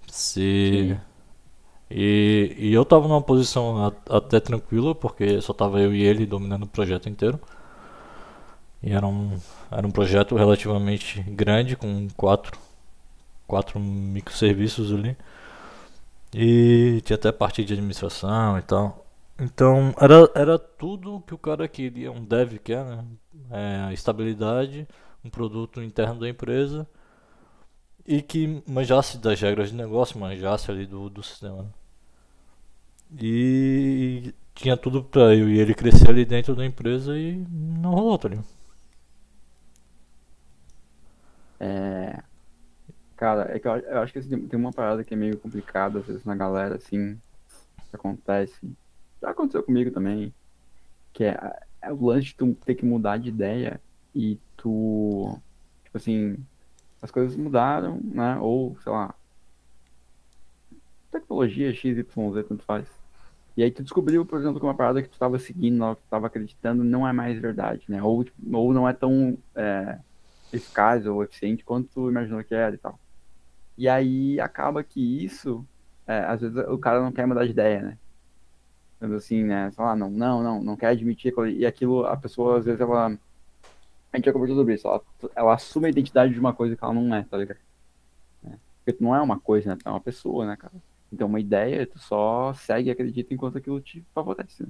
Se. 0.07 0.95
Sim. 0.95 1.06
E, 1.89 2.53
e 2.57 2.73
eu 2.73 2.83
tava 2.85 3.07
numa 3.07 3.21
posição 3.21 3.93
até 4.09 4.39
tranquila, 4.39 4.93
porque 4.93 5.41
só 5.41 5.53
tava 5.53 5.79
eu 5.81 5.93
e 5.93 6.03
ele 6.03 6.25
dominando 6.25 6.63
o 6.63 6.67
projeto 6.67 7.09
inteiro. 7.09 7.39
E 8.81 8.91
era 8.93 9.05
um, 9.07 9.39
era 9.71 9.85
um 9.87 9.91
projeto 9.91 10.35
relativamente 10.35 11.21
grande, 11.23 11.75
com 11.75 12.07
quatro, 12.15 12.57
quatro 13.47 13.79
microserviços 13.79 14.93
ali. 14.93 15.17
E 16.33 17.01
tinha 17.05 17.15
até 17.15 17.31
parte 17.31 17.63
de 17.63 17.73
administração 17.73 18.57
e 18.57 18.61
tal. 18.61 19.05
Então 19.39 19.93
era, 19.99 20.29
era 20.35 20.59
tudo 20.59 21.21
que 21.27 21.33
o 21.33 21.37
cara 21.37 21.67
queria, 21.67 22.11
um 22.11 22.23
dev 22.23 22.57
quer, 22.59 22.83
né? 22.85 23.05
É, 23.51 23.93
estabilidade, 23.93 24.87
um 25.23 25.29
produto 25.29 25.81
interno 25.81 26.19
da 26.19 26.27
empresa 26.29 26.87
e 28.05 28.21
que 28.21 28.63
manjasse 28.67 29.17
das 29.17 29.39
regras 29.41 29.69
de 29.69 29.75
negócio, 29.75 30.19
manjasse 30.19 30.71
ali 30.71 30.85
do, 30.85 31.09
do 31.09 31.21
sistema. 31.21 31.63
né? 31.63 31.69
E 33.19 34.33
tinha 34.53 34.75
tudo 34.75 35.03
pra 35.03 35.35
eu 35.35 35.49
e 35.49 35.59
ele 35.59 35.73
crescer 35.73 36.09
ali 36.09 36.25
dentro 36.25 36.55
da 36.55 36.65
empresa 36.65 37.17
e 37.17 37.37
não 37.49 37.91
rolou, 37.91 38.17
tá 38.17 38.29
ligado? 38.29 38.47
É, 41.59 42.21
cara, 43.15 43.55
é 43.55 43.59
que 43.59 43.67
eu, 43.67 43.77
eu 43.77 43.99
acho 43.99 44.13
que 44.13 44.19
assim, 44.19 44.47
tem 44.47 44.59
uma 44.59 44.71
parada 44.71 45.03
que 45.03 45.13
é 45.13 45.17
meio 45.17 45.37
complicada, 45.37 45.99
às 45.99 46.05
vezes, 46.05 46.25
na 46.25 46.35
galera, 46.35 46.75
assim, 46.75 47.19
que 47.89 47.95
acontece. 47.95 48.59
Já 49.21 49.29
aconteceu 49.31 49.63
comigo 49.63 49.91
também, 49.91 50.33
que 51.13 51.23
é, 51.23 51.37
é 51.81 51.91
o 51.91 52.05
lance 52.05 52.27
de 52.27 52.35
tu 52.35 52.55
ter 52.65 52.75
que 52.75 52.85
mudar 52.85 53.17
de 53.17 53.29
ideia 53.29 53.81
e 54.13 54.39
tu, 54.55 55.37
tipo 55.83 55.97
assim, 55.97 56.37
as 57.01 57.11
coisas 57.11 57.35
mudaram, 57.35 57.99
né? 58.03 58.37
Ou, 58.39 58.77
sei 58.83 58.91
lá, 58.91 59.13
tecnologia 61.11 61.73
X, 61.73 61.97
Y, 61.97 62.33
Z, 62.33 62.43
tanto 62.43 62.63
faz. 62.63 62.87
E 63.57 63.63
aí 63.63 63.71
tu 63.71 63.81
descobriu, 63.81 64.23
por 64.23 64.39
exemplo, 64.39 64.59
que 64.59 64.65
uma 64.65 64.75
parada 64.75 65.01
que 65.01 65.09
tu 65.09 65.13
estava 65.13 65.39
seguindo, 65.39 65.95
que 65.95 66.01
tu 66.01 66.05
estava 66.05 66.27
acreditando, 66.27 66.83
não 66.83 67.07
é 67.07 67.11
mais 67.11 67.39
verdade, 67.41 67.83
né? 67.89 68.01
Ou, 68.03 68.23
ou 68.53 68.71
não 68.71 68.87
é 68.87 68.93
tão 68.93 69.35
é, 69.55 69.97
eficaz 70.53 71.07
ou 71.07 71.23
eficiente 71.23 71.65
quanto 71.65 71.89
tu 71.89 72.07
imaginou 72.07 72.43
que 72.43 72.53
era 72.53 72.75
e 72.75 72.77
tal. 72.77 72.99
E 73.75 73.89
aí 73.89 74.39
acaba 74.39 74.83
que 74.83 75.25
isso, 75.25 75.65
é, 76.05 76.19
às 76.19 76.41
vezes 76.41 76.55
o 76.67 76.77
cara 76.77 77.01
não 77.01 77.11
quer 77.11 77.25
mudar 77.25 77.45
de 77.45 77.51
ideia, 77.51 77.81
né? 77.81 77.97
Mas 78.99 79.11
assim, 79.11 79.43
né? 79.43 79.71
Sei 79.71 79.83
lá, 79.83 79.95
não, 79.95 80.09
não, 80.09 80.43
não, 80.43 80.63
não 80.63 80.77
quer 80.77 80.89
admitir 80.89 81.29
aquilo. 81.31 81.47
E 81.47 81.65
aquilo, 81.65 82.05
a 82.05 82.15
pessoa, 82.15 82.59
às 82.59 82.65
vezes, 82.65 82.79
ela. 82.79 83.07
A 84.13 84.17
gente 84.17 84.25
já 84.25 84.33
conversou 84.33 84.57
sobre 84.57 84.75
isso. 84.75 84.87
Ela, 84.87 85.01
ela 85.35 85.53
assume 85.55 85.87
a 85.87 85.89
identidade 85.89 86.33
de 86.33 86.39
uma 86.39 86.53
coisa 86.53 86.75
que 86.75 86.83
ela 86.83 86.93
não 86.93 87.13
é, 87.13 87.23
tá 87.23 87.37
ligado? 87.37 87.59
É. 88.45 88.51
Porque 88.79 88.93
tu 88.93 89.03
não 89.03 89.15
é 89.15 89.21
uma 89.21 89.39
coisa, 89.39 89.69
né? 89.69 89.77
Tu 89.81 89.87
é 89.87 89.91
uma 89.91 89.99
pessoa, 90.01 90.45
né, 90.45 90.55
cara? 90.55 90.73
Então, 91.11 91.27
uma 91.27 91.39
ideia, 91.39 91.87
tu 91.87 91.99
só 91.99 92.53
segue 92.53 92.89
e 92.89 92.91
acredita 92.91 93.33
enquanto 93.33 93.57
aquilo 93.57 93.79
te 93.79 94.03
favorece, 94.13 94.63
né? 94.63 94.69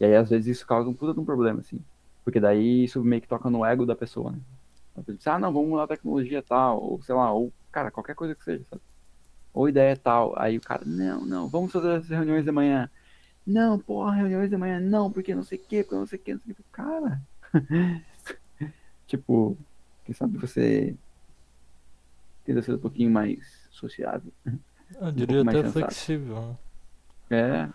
E 0.00 0.04
aí, 0.04 0.16
às 0.16 0.30
vezes, 0.30 0.56
isso 0.58 0.66
causa 0.66 0.88
um 0.88 0.94
puta 0.94 1.14
de 1.14 1.20
um 1.20 1.24
problema, 1.24 1.60
assim. 1.60 1.80
Porque 2.24 2.40
daí 2.40 2.84
isso 2.84 3.02
meio 3.02 3.22
que 3.22 3.28
toca 3.28 3.48
no 3.50 3.64
ego 3.64 3.86
da 3.86 3.96
pessoa, 3.96 4.32
né? 4.32 4.38
A 4.94 5.00
pessoa 5.00 5.16
diz, 5.16 5.26
ah, 5.26 5.38
não, 5.38 5.52
vamos 5.52 5.70
mudar 5.70 5.84
a 5.84 5.88
tecnologia 5.88 6.42
tal, 6.42 6.82
ou 6.82 7.02
sei 7.02 7.14
lá, 7.14 7.32
ou, 7.32 7.52
cara, 7.70 7.90
qualquer 7.90 8.14
coisa 8.14 8.34
que 8.34 8.44
seja, 8.44 8.64
sabe? 8.68 8.82
Ou 9.54 9.68
ideia 9.68 9.96
tal. 9.96 10.34
Aí 10.36 10.56
o 10.56 10.60
cara, 10.60 10.82
não, 10.84 11.24
não, 11.24 11.48
vamos 11.48 11.72
fazer 11.72 11.92
as 11.92 12.08
reuniões 12.08 12.44
de 12.44 12.52
manhã. 12.52 12.90
Não, 13.46 13.78
porra, 13.78 14.14
reuniões 14.14 14.50
de 14.50 14.56
manhã 14.56 14.78
não, 14.78 15.10
porque 15.10 15.34
não 15.34 15.42
sei 15.42 15.58
o 15.58 15.62
que, 15.62 15.82
porque 15.82 15.96
não 15.96 16.06
sei 16.06 16.18
o 16.18 16.22
que, 16.22 16.34
não 16.34 16.40
sei 16.40 16.52
o 16.52 16.56
que. 16.56 16.62
Cara, 16.70 17.20
tipo, 19.06 19.56
quem 20.04 20.14
sabe 20.14 20.38
você 20.38 20.96
tenta 22.44 22.62
ser 22.62 22.74
um 22.74 22.78
pouquinho 22.78 23.10
mais 23.10 23.68
sociável. 23.70 24.32
Eu 25.00 25.12
Um 25.14 25.26
diria 25.26 25.40
mais 25.42 25.60
até 25.60 25.62
flexível, 25.62 26.40
né? 26.40 26.56
É. 27.30 27.72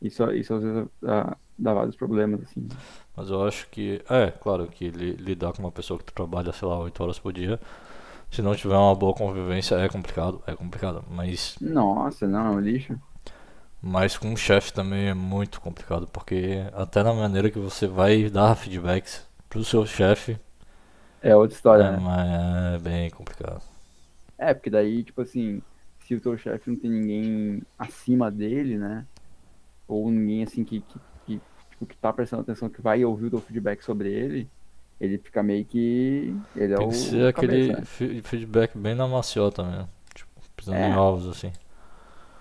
Isso, 0.00 0.30
isso 0.32 0.54
às 0.54 0.62
vezes 0.62 0.88
dá, 1.02 1.36
dá 1.58 1.74
vários 1.74 1.96
problemas, 1.96 2.42
assim. 2.42 2.72
Mas 3.16 3.30
eu 3.30 3.46
acho 3.46 3.68
que, 3.68 4.02
é, 4.08 4.30
claro 4.30 4.66
que 4.66 4.90
li- 4.90 5.12
lidar 5.16 5.52
com 5.52 5.60
uma 5.62 5.70
pessoa 5.72 5.98
que 5.98 6.12
trabalha, 6.12 6.52
sei 6.52 6.66
lá, 6.68 6.78
8 6.78 7.02
horas 7.02 7.18
por 7.18 7.32
dia, 7.32 7.60
se 8.30 8.42
não 8.42 8.54
tiver 8.56 8.76
uma 8.76 8.94
boa 8.94 9.14
convivência, 9.14 9.76
é 9.76 9.88
complicado, 9.88 10.42
é 10.46 10.54
complicado. 10.56 11.04
Mas, 11.10 11.58
Nossa, 11.60 12.26
não, 12.28 12.46
é 12.46 12.50
um 12.50 12.60
lixo. 12.60 13.00
mas 13.82 14.16
com 14.16 14.28
um 14.28 14.36
chefe 14.36 14.72
também 14.72 15.08
é 15.08 15.14
muito 15.14 15.60
complicado, 15.60 16.06
porque 16.08 16.64
até 16.72 17.02
na 17.02 17.12
maneira 17.12 17.50
que 17.50 17.58
você 17.58 17.86
vai 17.86 18.28
dar 18.30 18.54
feedbacks 18.56 19.26
pro 19.48 19.64
seu 19.64 19.84
chefe, 19.86 20.38
É 21.20 21.34
outra 21.36 21.56
história, 21.56 21.84
é, 21.84 21.90
né? 21.90 22.00
mas 22.00 22.74
é 22.74 22.78
bem 22.78 23.10
complicado. 23.10 23.62
É, 24.38 24.52
porque 24.54 24.70
daí, 24.70 25.04
tipo 25.04 25.20
assim, 25.22 25.62
se 26.06 26.14
o 26.16 26.20
teu 26.20 26.36
chefe 26.38 26.70
não 26.70 26.78
tem 26.78 26.90
ninguém 26.90 27.62
acima 27.78 28.30
dele, 28.30 28.78
né? 28.78 29.08
Ou 29.88 30.10
ninguém 30.10 30.44
assim 30.44 30.64
que, 30.64 30.82
que, 30.82 31.02
que, 31.24 31.44
tipo, 31.70 31.86
que 31.86 31.96
tá 31.98 32.12
prestando 32.12 32.42
atenção, 32.42 32.70
que 32.70 32.82
vai 32.82 33.04
ouvir 33.04 33.26
o 33.26 33.30
teu 33.30 33.42
feedback 33.42 33.82
sobre 33.84 34.12
ele, 34.12 34.50
ele 35.00 35.18
fica 35.18 35.42
meio 35.42 35.66
que. 35.66 36.42
Ele 36.54 36.72
é 36.74 36.78
Tem 36.78 36.86
o. 36.86 36.88
que 36.88 36.94
ser 36.96 37.26
aquele 37.28 37.72
cabeça, 37.72 37.72
né? 37.74 37.86
fe- 37.86 38.22
feedback 38.22 38.76
bem 38.76 38.94
na 38.94 39.06
maciota 39.06 39.62
mesmo, 39.62 39.88
tipo, 40.14 40.30
pisando 40.56 40.84
em 40.84 40.92
É. 40.92 40.94
ovos, 40.94 41.26
assim. 41.28 41.52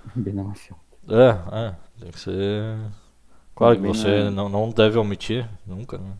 Bem 0.15 0.33
na 0.33 0.43
maciota. 0.43 0.83
É, 1.09 1.67
é, 1.69 1.75
tem 1.99 2.11
que 2.11 2.19
ser. 2.19 2.77
Claro 3.55 3.77
que 3.77 3.85
você 3.85 4.29
na- 4.29 4.31
não, 4.31 4.49
não 4.49 4.69
deve 4.71 4.97
omitir, 4.99 5.49
nunca, 5.67 5.97
né? 5.97 6.13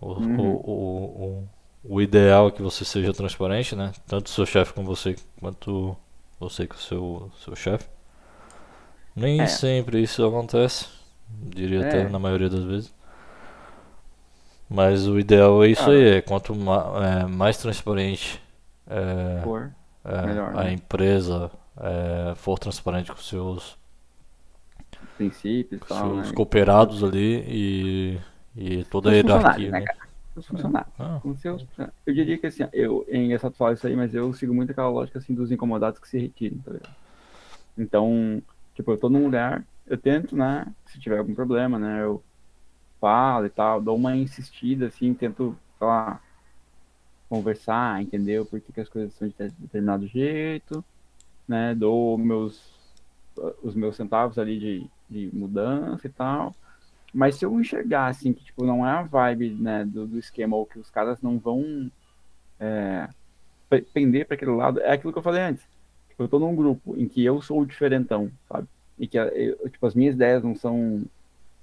O, 0.00 0.12
Uhum. 0.18 0.30
o, 0.36 0.70
o, 0.70 1.48
o, 1.84 1.96
o 1.96 2.02
ideal 2.02 2.48
é 2.48 2.50
que 2.52 2.62
você 2.62 2.84
seja 2.84 3.12
transparente, 3.12 3.76
né? 3.76 3.92
Tanto 4.06 4.26
o 4.26 4.30
seu 4.30 4.46
chefe 4.46 4.72
com 4.74 4.84
você, 4.84 5.16
quanto 5.40 5.96
você 6.48 6.66
com 6.66 6.74
o 6.76 6.78
seu, 6.78 7.30
seu 7.44 7.56
chefe. 7.56 7.88
Nem 9.16 9.40
É. 9.40 9.46
sempre 9.46 10.02
isso 10.02 10.24
acontece, 10.26 10.86
diria 11.28 11.86
até 11.86 12.00
É. 12.02 12.08
na 12.08 12.18
maioria 12.18 12.48
das 12.50 12.64
vezes. 12.64 12.94
Mas 14.68 15.06
o 15.06 15.18
ideal 15.18 15.62
é 15.62 15.68
isso 15.68 15.88
Ah. 15.90 15.92
aí, 15.92 16.16
é 16.16 16.20
quanto 16.22 16.54
ma, 16.54 16.92
é, 17.22 17.26
mais 17.26 17.58
transparente 17.58 18.40
é, 18.88 19.40
Por. 19.42 19.70
é, 20.04 20.26
melhor, 20.26 20.56
a 20.56 20.64
né? 20.64 20.72
empresa 20.72 21.50
é, 21.80 22.34
for 22.36 22.58
transparente 22.58 23.10
com 23.10 23.18
seus 23.18 23.76
princípios 25.16 25.80
e 25.82 25.84
tal, 25.86 26.14
seus 26.16 26.28
né? 26.28 26.34
cooperados 26.34 27.04
ali 27.04 27.44
e, 27.46 28.20
e 28.56 28.84
toda 28.84 29.10
a 29.10 29.14
hierarquia, 29.14 29.70
né, 29.70 29.80
né? 29.80 29.86
Os 30.34 30.46
funcionários. 30.46 30.92
Ah, 30.98 31.20
Com 31.20 31.36
seus- 31.36 31.66
Eu 32.06 32.14
diria 32.14 32.38
que 32.38 32.46
assim, 32.46 32.64
eu, 32.72 33.04
é 33.08 33.16
engraçado 33.18 33.54
falar 33.56 33.74
isso 33.74 33.86
aí, 33.86 33.96
mas 33.96 34.14
eu 34.14 34.32
sigo 34.32 34.54
muito 34.54 34.70
aquela 34.72 34.88
lógica 34.90 35.18
assim 35.18 35.34
dos 35.34 35.50
incomodados 35.50 36.00
que 36.00 36.08
se 36.08 36.18
retirem, 36.18 36.58
tá 36.60 36.72
ligado? 36.72 36.96
Então, 37.78 38.42
tipo, 38.74 38.92
eu 38.92 38.98
tô 38.98 39.08
num 39.10 39.24
lugar, 39.24 39.66
eu 39.86 39.98
tento, 39.98 40.36
né? 40.36 40.74
Se 40.86 41.00
tiver 41.00 41.18
algum 41.18 41.34
problema, 41.34 41.78
né? 41.78 42.02
Eu 42.04 42.24
falo 43.00 43.46
e 43.46 43.50
tal, 43.50 43.82
dou 43.82 43.96
uma 43.96 44.16
insistida, 44.16 44.88
assim, 44.88 45.14
tento, 45.14 45.58
sei 45.78 45.86
lá, 45.88 46.22
conversar, 47.28 48.02
entender 48.02 48.40
o 48.40 48.46
porquê 48.46 48.72
que 48.72 48.80
as 48.80 48.88
coisas 48.88 49.14
são 49.14 49.28
de 49.28 49.34
determinado 49.58 50.06
jeito, 50.06 50.84
né? 51.48 51.74
Dou 51.74 52.18
meus, 52.18 52.62
os 53.62 53.74
meus 53.74 53.96
centavos 53.96 54.38
ali 54.38 54.58
de, 54.58 54.90
de 55.10 55.36
mudança 55.36 56.06
e 56.06 56.10
tal. 56.12 56.56
Mas 57.14 57.36
se 57.36 57.44
eu 57.46 57.60
enxergar, 57.60 58.08
assim, 58.08 58.32
que, 58.34 58.44
tipo, 58.44 58.64
não 58.66 58.86
é 58.86 58.90
a 58.92 59.02
vibe, 59.02 59.50
né, 59.56 59.84
do, 59.84 60.06
do 60.06 60.18
esquema, 60.18 60.56
ou 60.56 60.66
que 60.66 60.78
os 60.78 60.90
caras 60.90 61.22
não 61.22 61.38
vão 61.38 61.90
é, 62.60 63.08
pe- 63.68 63.82
pender 63.82 64.26
para 64.26 64.36
aquele 64.36 64.52
lado, 64.52 64.80
é 64.80 64.92
aquilo 64.92 65.12
que 65.12 65.18
eu 65.18 65.22
falei 65.22 65.42
antes. 65.42 65.64
Tipo, 66.10 66.24
eu 66.24 66.28
tô 66.28 66.38
num 66.38 66.54
grupo 66.56 66.96
em 66.96 67.08
que 67.08 67.24
eu 67.24 67.40
sou 67.42 67.60
o 67.60 67.66
diferentão, 67.66 68.30
sabe? 68.48 68.68
E 68.98 69.08
que, 69.08 69.18
eu, 69.18 69.68
tipo, 69.70 69.86
as 69.86 69.94
minhas 69.94 70.14
ideias 70.14 70.42
não 70.42 70.54
são, 70.54 71.04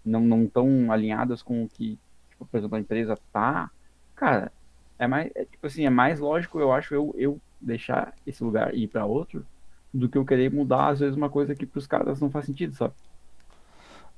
não, 0.06 0.22
não 0.22 0.48
tão 0.48 0.92
alinhadas 0.92 1.44
com 1.44 1.64
o 1.64 1.70
que, 1.70 2.00
tipo, 2.30 2.46
por 2.46 2.58
exemplo, 2.58 2.78
a 2.78 2.80
empresa 2.82 3.18
tá. 3.32 3.72
Cara, 4.16 4.52
é 5.00 5.08
mais, 5.08 5.32
é, 5.36 5.46
tipo 5.46 5.68
assim, 5.68 5.86
é 5.86 5.90
mais 5.90 6.20
lógico, 6.20 6.60
eu 6.60 6.72
acho, 6.74 6.94
eu, 6.96 7.14
eu 7.18 7.42
deixar 7.60 8.14
esse 8.26 8.44
lugar 8.44 8.74
e 8.76 8.84
ir 8.84 8.88
para 8.88 9.06
outro, 9.06 9.46
do 9.94 10.10
que 10.10 10.18
eu 10.18 10.26
querer 10.26 10.52
mudar, 10.54 10.90
às 10.90 11.00
vezes, 11.00 11.16
uma 11.18 11.30
coisa 11.30 11.56
que 11.56 11.66
pros 11.66 11.88
caras 11.88 12.20
não 12.22 12.32
faz 12.32 12.46
sentido, 12.46 12.76
sabe? 12.76 12.96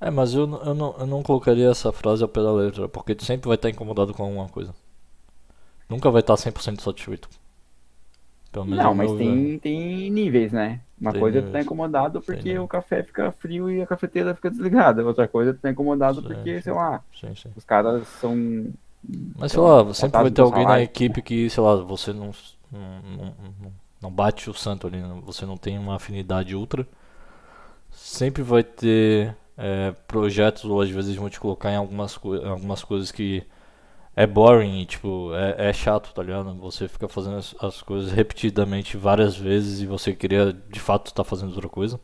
É, 0.06 0.10
mas 0.10 0.34
eu, 0.34 0.42
eu, 0.64 0.74
não, 0.74 0.94
eu 0.98 1.06
não 1.06 1.22
colocaria 1.22 1.68
essa 1.70 1.90
frase 1.92 2.22
ao 2.22 2.28
pé 2.28 2.42
da 2.42 2.52
letra, 2.52 2.88
porque 2.88 3.14
tu 3.14 3.24
sempre 3.24 3.48
vai 3.48 3.56
estar 3.56 3.70
incomodado 3.70 4.14
com 4.14 4.22
alguma 4.24 4.48
coisa. 4.48 4.74
Nunca 5.88 6.10
vai 6.10 6.20
estar 6.20 6.36
100% 6.36 6.82
satisfeito. 6.82 7.28
Pelo 8.52 8.64
menos 8.66 8.84
Não, 8.84 8.94
mas 8.94 9.12
tem, 9.12 9.58
tem 9.58 10.10
níveis, 10.10 10.52
né? 10.52 10.80
Uma 11.00 11.12
Tem 11.12 11.20
coisa 11.20 11.38
é 11.38 11.42
tu 11.42 11.50
tá 11.50 11.60
níveis. 11.60 11.66
incomodado 11.66 12.22
porque 12.22 12.58
níveis. 12.58 12.58
o 12.58 12.66
café 12.68 13.02
fica 13.02 13.30
frio 13.32 13.70
e 13.70 13.82
a 13.82 13.86
cafeteira 13.86 14.34
fica 14.34 14.50
desligada. 14.50 15.04
Outra 15.04 15.28
coisa 15.28 15.50
é 15.50 15.54
tu 15.54 15.60
tá 15.60 15.70
incomodado 15.70 16.22
Sim, 16.22 16.26
porque, 16.26 16.62
sim. 16.62 16.62
sei 16.62 16.72
lá, 16.72 17.02
Sim, 17.12 17.34
sim. 17.34 17.54
os 17.54 17.64
caras 17.64 18.08
são. 18.08 18.72
Mas 19.36 19.52
sei 19.52 19.60
lá, 19.60 19.92
sempre 19.94 20.20
vai 20.20 20.30
ter 20.30 20.42
alguém 20.42 20.66
na 20.66 20.80
equipe 20.80 21.20
que, 21.22 21.50
sei 21.50 21.62
lá, 21.62 21.76
você 21.76 22.12
não, 22.12 22.30
não, 22.70 23.02
não, 23.02 23.34
não- 23.60 23.72
não 24.02 24.10
bate 24.10 24.50
o 24.50 24.54
santo 24.54 24.86
ali, 24.86 24.98
né? 25.00 25.20
você 25.24 25.46
não 25.46 25.56
tem 25.56 25.78
uma 25.78 25.96
afinidade 25.96 26.54
ultra. 26.54 26.86
Sempre 27.90 28.42
vai 28.42 28.62
ter 28.64 29.36
é, 29.56 29.92
projetos, 30.08 30.64
ou 30.64 30.80
às 30.80 30.90
vezes 30.90 31.16
vão 31.16 31.30
te 31.30 31.40
colocar 31.40 31.70
em 31.72 31.76
algumas, 31.76 32.18
em 32.24 32.48
algumas 32.48 32.84
coisas 32.84 33.12
que 33.12 33.44
é 34.16 34.26
boring, 34.26 34.80
e, 34.82 34.86
tipo, 34.86 35.34
é, 35.34 35.70
é 35.70 35.72
chato, 35.72 36.12
tá 36.14 36.22
ligado? 36.22 36.54
Você 36.56 36.88
fica 36.88 37.08
fazendo 37.08 37.36
as, 37.36 37.54
as 37.60 37.82
coisas 37.82 38.12
repetidamente 38.12 38.96
várias 38.96 39.36
vezes 39.36 39.80
e 39.80 39.86
você 39.86 40.12
queria 40.14 40.52
de 40.52 40.80
fato 40.80 41.08
estar 41.08 41.24
fazendo 41.24 41.50
outra 41.54 41.68
coisa. 41.68 42.00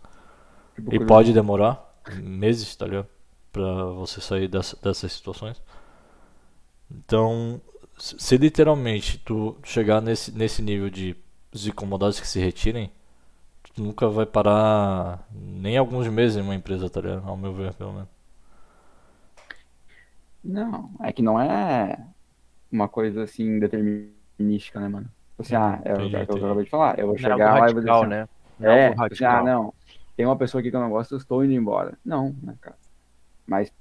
Tipo, 0.76 0.94
E 0.94 0.98
coisa- 0.98 1.06
pode 1.06 1.32
demorar 1.32 2.00
meses, 2.22 2.74
tá 2.76 2.86
ligado? 2.86 3.08
Pra 3.52 3.84
você 3.94 4.20
sair 4.20 4.48
dessa- 4.48 4.76
dessas 4.82 5.12
situações. 5.12 5.60
Então, 6.90 7.60
se 7.98 8.36
literalmente 8.36 9.18
tu 9.18 9.56
chegar 9.62 10.00
nesse, 10.00 10.32
nesse 10.32 10.62
nível 10.62 10.90
de 10.90 11.16
os 11.52 11.66
incomodados 11.66 12.20
que 12.20 12.26
se 12.26 12.38
retirem, 12.40 12.90
nunca 13.76 14.08
vai 14.08 14.26
parar 14.26 15.26
nem 15.32 15.76
alguns 15.76 16.08
meses 16.08 16.36
em 16.36 16.42
uma 16.42 16.54
empresa, 16.54 16.88
tá 16.90 17.00
ligado? 17.00 17.28
Ao 17.28 17.36
meu 17.36 17.52
ver, 17.54 17.74
pelo 17.74 17.92
menos. 17.92 18.08
Não, 20.42 20.90
é 21.02 21.12
que 21.12 21.22
não 21.22 21.40
é 21.40 22.06
uma 22.72 22.88
coisa 22.88 23.24
assim 23.24 23.58
determinística, 23.58 24.80
né, 24.80 24.88
mano? 24.88 25.06
Tipo 25.30 25.42
Assim, 25.42 25.54
ah, 25.56 25.80
é 25.84 25.94
o 25.96 26.00
Entendi, 26.00 26.26
que 26.26 26.32
eu 26.32 26.36
acabei 26.46 26.64
de 26.64 26.70
falar. 26.70 26.98
Eu 26.98 27.08
vou 27.08 27.16
Não 27.18 27.30
é 27.30 27.32
chegar 27.34 27.54
lá 27.56 27.68
e 27.68 27.72
vou 27.72 27.80
dizer 27.80 27.92
radical, 27.92 27.96
assim, 27.96 28.06
né? 28.06 28.28
Não 28.58 28.70
É, 28.70 28.88
algo 28.88 28.96
tipo 28.96 29.14
assim, 29.14 29.24
ah, 29.24 29.40
radical. 29.40 29.44
não. 29.44 29.74
Tem 30.16 30.26
uma 30.26 30.36
pessoa 30.38 30.60
aqui 30.60 30.70
que 30.70 30.76
eu 30.76 30.80
não 30.80 30.90
gosto, 30.90 31.12
eu 31.14 31.18
estou 31.18 31.44
indo 31.44 31.54
embora. 31.54 31.98
Não, 32.04 32.34
né, 32.42 32.56
cara? 32.60 32.76
Mas, 33.46 33.72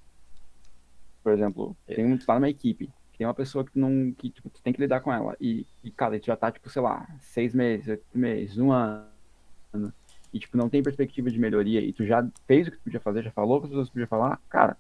por 1.24 1.34
exemplo, 1.34 1.78
tem 1.94 2.06
um, 2.06 2.18
tu 2.18 2.26
tá 2.26 2.36
numa 2.36 2.50
equipe, 2.50 2.90
tem 3.18 3.28
uma 3.28 3.34
pessoa 3.34 3.66
que 3.66 3.78
não, 3.78 4.14
que 4.18 4.30
tipo, 4.30 4.50
tu 4.50 4.62
tem 4.62 4.74
que 4.74 4.82
lidar 4.82 5.02
com 5.02 5.12
ela. 5.14 5.36
E, 5.40 5.68
e 5.84 5.92
cara, 5.92 6.20
tu 6.20 6.26
já 6.28 6.36
tá, 6.36 6.52
tipo, 6.52 6.70
sei 6.70 6.82
lá, 6.82 7.08
seis 7.20 7.54
meses, 7.54 7.88
oito 7.90 8.06
meses, 8.18 8.58
um 8.58 8.72
ano. 8.72 9.09
E, 10.34 10.40
tipo, 10.40 10.56
não 10.58 10.70
tem 10.70 10.84
perspectiva 10.84 11.30
de 11.32 11.40
melhoria. 11.40 11.82
E 11.82 11.92
tu 11.92 12.06
já 12.06 12.26
fez 12.48 12.68
o 12.68 12.72
que 12.72 12.78
tu 12.78 12.84
podia 12.84 13.00
fazer, 13.00 13.24
já 13.24 13.32
falou 13.32 13.58
o 13.58 13.62
que 13.62 13.66
as 13.66 13.70
pessoas 13.72 13.90
podiam 13.90 14.08
falar. 14.08 14.40
Cara, 14.50 14.78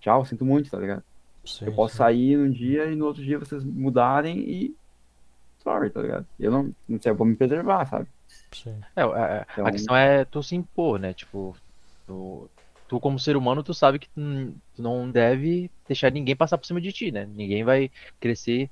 tchau, 0.00 0.24
sinto 0.24 0.44
muito, 0.44 0.70
tá 0.70 0.78
ligado? 0.78 1.02
Sim, 1.44 1.66
Eu 1.66 1.72
posso 1.72 1.92
sim. 1.94 1.98
sair 1.98 2.36
num 2.36 2.50
dia 2.50 2.84
e 2.86 2.94
no 2.94 3.06
outro 3.06 3.22
dia 3.22 3.38
vocês 3.38 3.64
mudarem 3.64 4.38
e. 4.40 4.76
Sorry, 5.62 5.90
tá 5.90 6.00
ligado? 6.02 6.26
Eu 6.38 6.50
não, 6.50 6.74
não 6.88 7.00
sei, 7.00 7.12
eu 7.12 7.16
vou 7.16 7.26
me 7.26 7.34
preservar, 7.36 7.86
sabe? 7.86 8.06
Sim. 8.52 8.78
É, 8.96 9.02
é, 9.02 9.46
Então- 9.52 9.66
a 9.66 9.72
questão 9.72 9.96
é 9.96 10.24
tu 10.24 10.42
se 10.42 10.54
impor, 10.54 10.98
né? 10.98 11.12
Tipo, 11.14 11.56
tu, 12.06 12.48
tu 12.88 13.00
como 13.00 13.18
ser 13.18 13.36
humano, 13.36 13.62
tu 13.62 13.72
sabe 13.72 13.98
que 13.98 14.08
tu, 14.10 14.54
tu 14.74 14.82
não 14.82 15.10
deve 15.10 15.70
deixar 15.86 16.10
ninguém 16.12 16.36
passar 16.36 16.58
por 16.58 16.66
cima 16.66 16.80
de 16.80 16.92
ti, 16.92 17.10
né? 17.10 17.26
Ninguém 17.26 17.64
vai 17.64 17.90
crescer 18.18 18.70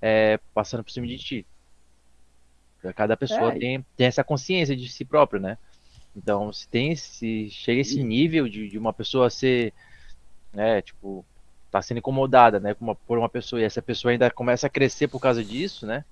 é, 0.00 0.38
passando 0.52 0.82
por 0.84 0.90
cima 0.90 1.06
de 1.06 1.18
ti. 1.18 1.46
Cada 2.96 3.16
pessoa 3.16 3.52
É, 3.52 3.58
tem, 3.58 3.86
tem 3.96 4.06
essa 4.06 4.24
consciência 4.24 4.76
de 4.76 4.88
si 4.88 5.04
próprio, 5.04 5.40
né? 5.40 5.56
Então, 6.16 6.52
se 6.52 6.68
tem, 6.68 6.94
se 6.96 7.48
chega 7.50 7.80
esse 7.80 8.02
nível 8.02 8.48
de, 8.48 8.68
de 8.68 8.78
uma 8.78 8.92
pessoa 8.92 9.30
ser, 9.30 9.72
né, 10.52 10.82
tipo, 10.82 11.24
tá 11.70 11.80
sendo 11.80 11.98
incomodada, 11.98 12.60
né, 12.60 12.74
com 12.74 12.84
uma- 12.84 12.94
por 12.94 13.18
uma 13.18 13.28
pessoa 13.28 13.60
e 13.60 13.64
essa 13.64 13.80
pessoa 13.80 14.12
ainda 14.12 14.30
começa 14.30 14.66
a 14.66 14.70
crescer 14.70 15.08
por 15.08 15.20
causa 15.20 15.42
disso, 15.42 15.86
né? 15.86 16.04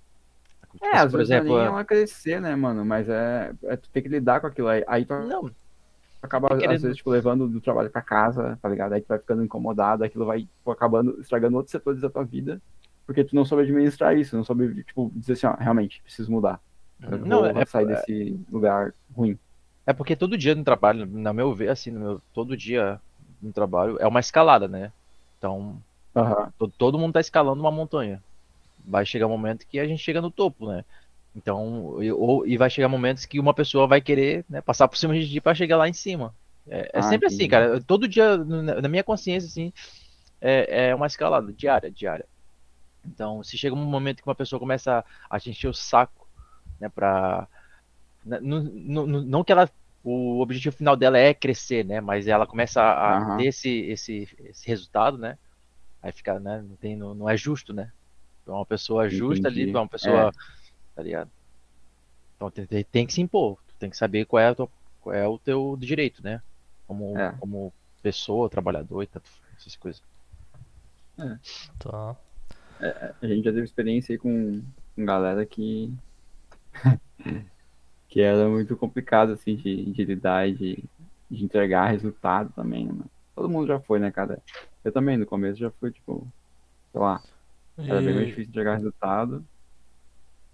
Tipo, 0.72 0.86
É, 0.86 0.98
às 0.98 1.10
por 1.10 1.18
vezes 1.18 1.32
exemplo, 1.32 1.58
não 1.58 1.78
é 1.78 1.84
crescer, 1.84 2.40
né, 2.40 2.54
mano? 2.56 2.84
Mas 2.84 3.08
é, 3.08 3.52
é 3.64 3.76
tu 3.76 3.88
ter 3.90 4.02
que 4.02 4.08
lidar 4.08 4.40
com 4.40 4.46
aquilo 4.46 4.68
aí. 4.68 4.84
Aí 4.86 5.04
tu 5.04 5.12
não, 5.28 5.50
acaba, 6.22 6.48
Tem 6.48 6.58
querendo- 6.58 6.76
às 6.76 6.82
vezes, 6.82 6.96
tipo, 6.98 7.10
levando 7.10 7.48
do 7.48 7.60
trabalho 7.60 7.90
pra 7.90 8.02
casa, 8.02 8.58
tá 8.62 8.68
ligado? 8.68 8.92
Aí 8.94 9.02
tu 9.02 9.08
vai 9.08 9.18
ficando 9.18 9.44
incomodado, 9.44 10.04
aquilo 10.04 10.26
vai 10.26 10.42
tipo, 10.42 10.70
acabando 10.70 11.20
estragando 11.20 11.56
outros 11.56 11.72
setores 11.72 12.00
da 12.00 12.08
tua 12.10 12.24
vida, 12.24 12.60
porque 13.11 13.25
tu 13.25 13.35
não 13.35 13.45
soube 13.45 13.64
administrar 13.64 14.17
isso, 14.17 14.37
não 14.37 14.45
soube, 14.45 14.85
tipo, 14.85 15.11
dizer 15.17 15.33
assim, 15.33 15.46
ó, 15.46 15.55
realmente, 15.57 16.01
preciso 16.03 16.31
mudar. 16.31 16.61
Eu 17.11 17.18
não, 17.27 17.44
vou 17.51 17.61
é, 17.61 17.66
sair 17.66 17.87
desse 17.87 18.38
lugar 18.49 18.94
ruim. 19.12 19.37
É 19.87 19.92
porque 19.92 20.14
todo 20.16 20.38
dia 20.38 20.55
no 20.55 20.64
trabalho, 20.64 21.07
na 21.07 21.33
meu 21.33 21.55
ver, 21.55 21.68
assim, 21.70 21.90
no 21.90 22.01
meu, 22.01 22.20
todo 22.33 22.57
dia 22.57 23.01
no 23.40 23.53
trabalho 23.53 23.96
é 24.01 24.07
uma 24.07 24.20
escalada, 24.20 24.68
né? 24.68 24.92
Então, 25.38 25.83
Aham. 26.14 26.53
to- 26.59 26.70
todo 26.73 26.99
mundo 26.99 27.14
tá 27.14 27.20
escalando 27.20 27.61
uma 27.62 27.70
montanha. 27.73 28.25
Vai 28.79 29.07
chegar 29.07 29.27
um 29.27 29.31
momento 29.31 29.66
que 29.68 29.79
a 29.81 29.87
gente 29.87 30.03
chega 30.03 30.20
no 30.23 30.31
topo, 30.33 30.68
né? 30.70 30.85
Então, 31.35 32.03
e, 32.03 32.12
ou, 32.12 32.46
e 32.46 32.59
vai 32.59 32.70
chegar 32.70 32.88
momentos 32.88 33.27
que 33.27 33.40
uma 33.40 33.55
pessoa 33.55 33.87
vai 33.88 34.01
querer, 34.03 34.44
né, 34.49 34.62
passar 34.62 34.88
por 34.88 34.99
cima 34.99 35.14
de 35.18 35.29
ti 35.31 35.40
pra 35.40 35.55
chegar 35.55 35.77
lá 35.79 35.88
em 35.88 35.94
cima. 35.94 36.37
É, 36.68 36.99
é 37.01 37.03
Ah, 37.03 37.03
sempre 37.03 37.27
assim, 37.29 37.49
cara. 37.49 37.83
Todo 37.85 38.09
dia, 38.09 38.37
na, 38.38 38.83
na 38.83 38.88
minha 38.88 39.05
consciência, 39.05 39.49
assim, 39.49 39.73
é, 40.40 40.88
é 40.90 40.96
uma 40.96 41.09
escalada 41.09 41.53
diária, 41.55 41.90
diária. 41.92 42.29
Então, 43.04 43.42
se 43.42 43.56
chega 43.58 43.74
um 43.74 43.84
momento 43.84 44.22
que 44.22 44.28
uma 44.28 44.34
pessoa 44.34 44.60
começa 44.60 45.04
a 45.28 45.40
te 45.40 45.50
encher 45.50 45.68
o 45.68 45.74
saco, 45.74 46.28
né, 46.78 46.88
pra... 46.88 47.48
n- 48.24 48.38
n- 48.40 49.06
n- 49.06 49.26
Não 49.26 49.44
que 49.44 49.52
ela 49.52 49.70
o 50.02 50.40
objetivo 50.40 50.74
final 50.76 50.96
dela 50.96 51.18
é 51.18 51.34
crescer, 51.34 51.84
né? 51.84 52.00
Mas 52.00 52.26
ela 52.26 52.46
começa 52.46 52.82
a 52.82 53.16
Aham. 53.18 53.36
ter 53.36 53.46
esse, 53.48 53.68
esse, 53.68 54.28
esse 54.38 54.66
resultado, 54.66 55.18
né? 55.18 55.38
Aí 56.02 56.12
fica, 56.12 56.40
né? 56.40 56.62
Não, 56.62 56.76
tem, 56.76 56.96
não, 56.96 57.14
não 57.14 57.28
é 57.28 57.36
justo, 57.36 57.72
né? 57.74 57.92
Pra 58.44 58.54
uma 58.54 58.66
pessoa 58.66 59.08
justa 59.10 59.48
ali, 59.48 59.70
pra 59.70 59.82
uma 59.82 59.88
pessoa. 59.88 60.28
É. 60.28 60.32
Tá 60.94 61.02
ligado? 61.02 61.30
Então 62.36 62.50
tem, 62.50 62.66
tem, 62.66 62.84
tem 62.84 63.06
que 63.06 63.12
se 63.12 63.20
impor. 63.20 63.58
Tu 63.68 63.74
tem 63.78 63.90
que 63.90 63.96
saber 63.96 64.24
qual 64.24 64.40
é, 64.40 64.48
a 64.48 64.54
tua- 64.54 64.70
qual 65.00 65.14
é 65.14 65.26
o 65.28 65.38
teu 65.38 65.76
direito, 65.78 66.22
né? 66.22 66.42
Como, 66.86 67.16
É. 67.18 67.30
como 67.38 67.72
pessoa, 68.02 68.48
trabalhador 68.48 69.02
e 69.02 69.06
tanto, 69.06 69.28
essas 69.56 69.76
coisas. 69.76 70.02
Tá. 71.78 72.16
A 73.21 73.27
gente 73.27 73.45
já 73.45 73.53
teve 73.53 73.64
experiência 73.64 74.12
aí 74.12 74.19
com, 74.19 74.62
com 74.95 75.05
galera 75.05 75.45
que. 75.45 75.93
que 78.09 78.21
era 78.21 78.49
muito 78.49 78.77
complicado, 78.77 79.33
assim, 79.33 79.57
de, 79.57 79.85
de 79.93 80.05
lidar 80.05 80.49
e 80.49 80.55
de, 80.55 80.85
de 81.31 81.45
entregar 81.45 81.90
resultado 81.90 82.53
também, 82.55 82.85
né, 82.85 82.93
mano? 82.93 83.11
Todo 83.35 83.49
mundo 83.49 83.69
já 83.69 83.79
foi, 83.79 83.99
né, 83.99 84.11
cara? 84.11 84.43
Eu 84.85 84.93
também, 84.93 85.16
no 85.16 85.25
começo, 85.25 85.59
já 85.59 85.71
fui, 85.71 85.90
tipo, 85.93 86.27
sei 86.93 87.01
lá, 87.01 87.23
era 87.79 88.01
bem 88.01 88.14
mais 88.14 88.27
difícil 88.27 88.51
entregar 88.51 88.75
resultado. 88.75 89.45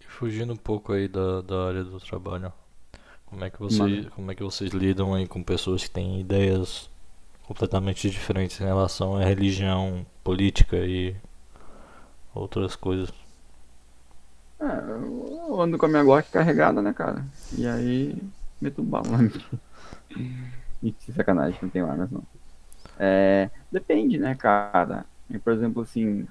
fugindo 0.06 0.52
um 0.52 0.56
pouco 0.56 0.92
aí 0.92 1.08
da, 1.08 1.40
da 1.40 1.68
área 1.68 1.84
do 1.84 1.98
trabalho, 1.98 2.52
como 3.24 3.44
é 3.44 3.50
que 3.50 3.58
vocês, 3.58 4.08
como 4.10 4.30
é 4.30 4.34
que 4.34 4.42
vocês 4.42 4.70
lidam 4.70 5.14
aí 5.14 5.26
com 5.26 5.42
pessoas 5.42 5.84
que 5.84 5.90
têm 5.90 6.20
ideias 6.20 6.88
completamente 7.44 8.08
diferentes 8.10 8.60
em 8.60 8.64
relação 8.64 9.16
à 9.16 9.24
religião, 9.24 10.04
política 10.22 10.76
e 10.76 11.16
outras 12.38 12.76
coisas? 12.76 13.12
É, 14.58 14.64
eu 14.64 15.60
ando 15.60 15.76
com 15.76 15.86
a 15.86 15.88
minha 15.88 16.02
Glock 16.04 16.30
carregada, 16.30 16.80
né, 16.80 16.92
cara? 16.92 17.24
E 17.56 17.66
aí, 17.66 18.22
meto 18.60 18.82
bala. 18.82 19.18
Mentira, 20.82 21.12
sacanagem, 21.16 21.58
não 21.62 21.68
tem 21.68 21.82
armas, 21.82 22.10
não. 22.10 22.22
É, 22.98 23.50
depende, 23.70 24.18
né, 24.18 24.34
cara? 24.34 25.04
E, 25.28 25.38
por 25.38 25.52
exemplo, 25.52 25.82
assim, 25.82 26.26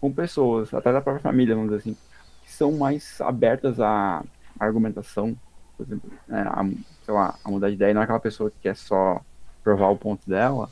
com 0.00 0.12
pessoas, 0.12 0.72
até 0.72 0.92
da 0.92 1.00
própria 1.00 1.22
família, 1.22 1.54
vamos 1.54 1.70
dizer 1.70 1.80
assim, 1.80 1.96
que 2.44 2.52
são 2.52 2.72
mais 2.72 3.20
abertas 3.20 3.80
à 3.80 4.24
argumentação, 4.58 5.36
por 5.76 5.86
exemplo, 5.86 6.10
né, 6.26 6.42
a, 6.46 6.64
sei 7.04 7.14
lá, 7.14 7.34
a 7.44 7.50
mudar 7.50 7.68
de 7.68 7.74
ideia, 7.74 7.92
não 7.92 8.00
é 8.00 8.04
aquela 8.04 8.20
pessoa 8.20 8.50
que 8.50 8.56
quer 8.62 8.76
só 8.76 9.20
provar 9.62 9.88
o 9.88 9.96
ponto 9.96 10.28
dela, 10.28 10.70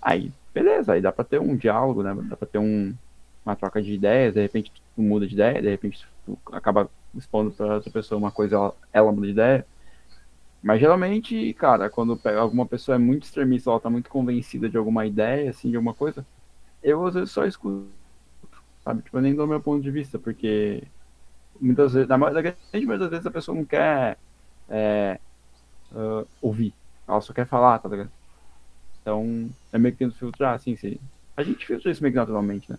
aí, 0.00 0.32
beleza, 0.54 0.92
aí 0.92 1.00
dá 1.00 1.10
pra 1.10 1.24
ter 1.24 1.40
um 1.40 1.56
diálogo, 1.56 2.02
né? 2.02 2.16
Dá 2.28 2.36
pra 2.36 2.46
ter 2.46 2.58
um, 2.58 2.94
uma 3.46 3.56
troca 3.56 3.80
de 3.80 3.92
ideias, 3.92 4.34
de 4.34 4.42
repente 4.42 4.72
tu 4.94 5.02
muda 5.02 5.26
de 5.26 5.34
ideia, 5.34 5.62
de 5.62 5.68
repente 5.68 6.06
tu 6.24 6.36
acaba 6.52 6.90
expondo 7.14 7.50
pra 7.52 7.76
outra 7.76 7.90
pessoa 7.90 8.18
uma 8.18 8.32
coisa, 8.32 8.56
ela, 8.56 8.74
ela 8.92 9.12
muda 9.12 9.26
de 9.26 9.32
ideia. 9.32 9.66
Mas 10.62 10.80
geralmente, 10.80 11.52
cara, 11.54 11.88
quando 11.88 12.20
alguma 12.38 12.66
pessoa 12.66 12.96
é 12.96 12.98
muito 12.98 13.24
extremista, 13.24 13.70
ela 13.70 13.80
tá 13.80 13.88
muito 13.88 14.10
convencida 14.10 14.68
de 14.68 14.76
alguma 14.76 15.06
ideia, 15.06 15.50
assim, 15.50 15.70
de 15.70 15.76
alguma 15.76 15.94
coisa, 15.94 16.26
eu 16.82 17.06
às 17.06 17.14
vezes 17.14 17.30
só 17.30 17.44
escuto, 17.46 17.88
sabe? 18.82 19.02
Tipo, 19.02 19.18
eu 19.18 19.22
nem 19.22 19.34
dou 19.34 19.46
meu 19.46 19.60
ponto 19.60 19.82
de 19.82 19.90
vista, 19.90 20.18
porque 20.18 20.82
muitas 21.60 21.92
vezes, 21.92 22.08
na 22.08 22.18
maioria, 22.18 22.42
grande 22.42 22.86
maioria 22.86 22.98
das 22.98 23.10
vezes 23.10 23.26
a 23.26 23.30
pessoa 23.30 23.56
não 23.56 23.64
quer 23.64 24.18
é, 24.68 25.20
ah, 25.94 26.24
ouvir, 26.42 26.74
ela 27.06 27.20
só 27.20 27.32
quer 27.32 27.46
falar, 27.46 27.78
tá 27.78 27.88
ligado? 27.88 28.10
Então, 29.02 29.48
é 29.72 29.78
meio 29.78 29.94
que 29.94 30.00
tento 30.00 30.16
filtrar, 30.16 30.54
assim, 30.54 30.74
se... 30.76 31.00
a 31.36 31.42
gente 31.44 31.64
filtra 31.64 31.90
isso 31.92 32.02
meio 32.02 32.12
que 32.12 32.18
naturalmente, 32.18 32.70
né? 32.70 32.78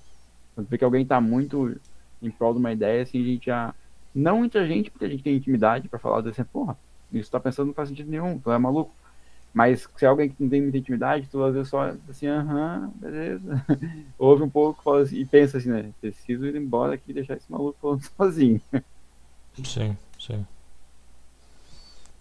Quando 0.58 0.70
vê 0.70 0.78
que 0.80 0.84
alguém 0.84 1.06
tá 1.06 1.22
muito 1.22 1.80
em 2.20 2.32
prol 2.32 2.52
de 2.52 2.58
uma 2.58 2.72
ideia, 2.74 3.04
assim, 3.04 3.22
a 3.22 3.24
gente 3.24 3.46
já. 3.46 3.76
Não 4.13 4.43
entre 4.43 4.60
a 4.60 4.65
gente, 4.65 4.89
porque 4.89 5.06
a 5.06 5.08
gente 5.08 5.22
tem 5.22 5.36
intimidade 5.36 5.88
pra 5.88 6.00
falar 6.00 6.28
assim, 6.28 6.43
porra, 6.46 6.76
isso 7.13 7.30
tá 7.30 7.39
pensando 7.39 7.67
não 7.67 7.76
faz 7.76 7.89
sentido 7.89 8.10
nenhum, 8.10 8.39
tu 8.39 8.52
é 8.52 8.58
maluco. 8.58 8.91
Mas 9.54 9.88
se 9.96 10.04
é 10.04 10.08
alguém 10.08 10.30
que 10.30 10.41
não 10.41 10.50
tem 10.50 10.60
muita 10.63 10.80
intimidade, 10.80 11.28
tu 11.30 11.43
às 11.43 11.54
vezes 11.54 11.70
só 11.70 11.93
assim, 12.10 12.26
aham, 12.26 12.91
beleza. 12.96 13.63
Ouve 14.17 14.41
um 14.41 14.50
pouco 14.50 14.82
fala 14.82 15.02
assim, 15.02 15.17
e 15.17 15.26
pensa 15.28 15.60
assim, 15.60 15.70
né? 15.70 15.91
Preciso 16.02 16.48
ir 16.48 16.56
embora 16.56 16.96
aqui 16.96 17.12
e 17.12 17.13
deixar 17.13 17.38
esse 17.38 17.52
maluco 17.52 17.78
falando 17.80 18.02
sozinho. 18.17 18.60
Sim, 19.63 19.96
sim. 20.20 20.43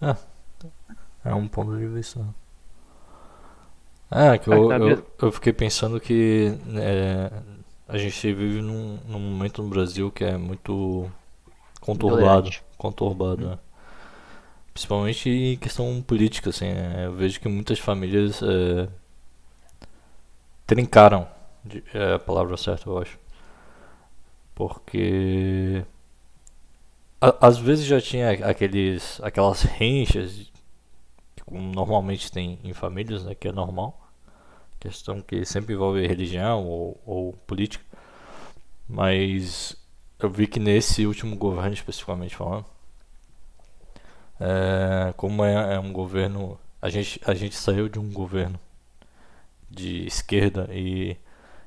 É, 0.03 0.14
é 1.31 1.35
um 1.35 1.49
ponto 1.49 1.75
de 1.75 1.87
vista. 1.87 2.20
É, 4.11 4.37
que 4.37 4.51
eu, 4.51 4.68
tá 4.68 4.77
eu, 4.77 5.07
eu 5.22 5.33
fiquei 5.33 5.55
pensando 5.55 5.99
que 5.99 6.53
é, 6.77 7.31
a 7.88 7.99
gente 7.99 8.33
vive 8.33 8.61
num, 8.62 8.99
num 9.07 9.18
momento 9.20 9.62
no 9.62 9.68
Brasil 9.68 10.11
que 10.11 10.25
é 10.25 10.37
muito 10.37 11.11
conturbado. 11.81 12.55
Conturbado, 12.79 13.51
né? 13.51 13.59
Principalmente 14.72 15.29
em 15.31 15.57
questão 15.57 16.03
política, 16.03 16.51
assim. 16.51 16.66
é, 16.66 17.07
eu 17.07 17.12
vejo 17.14 17.40
que 17.40 17.49
muitas 17.49 17.79
famílias 17.79 18.42
é, 18.42 18.88
trincaram, 20.66 21.27
de- 21.64 21.83
é 21.94 22.14
a 22.14 22.18
palavra 22.18 22.57
certa, 22.57 22.88
eu 22.88 22.99
acho. 22.99 23.18
Porque 24.55 25.85
a- 27.20 27.46
às 27.46 27.59
vezes 27.59 27.85
já 27.87 28.01
tinha 28.01 28.31
aqueles, 28.31 29.20
aquelas 29.22 29.62
rinchas 29.62 30.51
que 31.37 31.55
normalmente 31.55 32.33
tem 32.33 32.59
em 32.64 32.75
famílias, 32.75 33.25
né, 33.25 33.35
que 33.35 33.49
é 33.49 33.53
normal. 33.53 34.06
Questão 34.87 35.20
que 35.20 35.44
sempre 35.44 35.75
envolve 35.75 36.07
religião 36.07 36.64
ou, 36.64 37.01
ou 37.05 37.33
política. 37.44 37.85
Mas 38.88 39.77
eu 40.16 40.31
vi 40.31 40.46
que 40.46 40.61
nesse 40.61 41.05
último 41.05 41.35
governo, 41.35 41.75
especificamente 41.75 42.37
falando, 42.37 42.64
é, 44.38 45.12
como 45.16 45.44
é, 45.44 45.75
é 45.75 45.81
um 45.81 45.92
governo. 45.92 46.57
A 46.81 46.88
gente, 46.88 47.20
a 47.27 47.35
gente 47.35 47.57
saiu 47.57 47.88
de 47.88 47.99
um 47.99 48.12
governo 48.12 48.61
de 49.68 50.07
esquerda 50.07 50.68
e, 50.70 51.16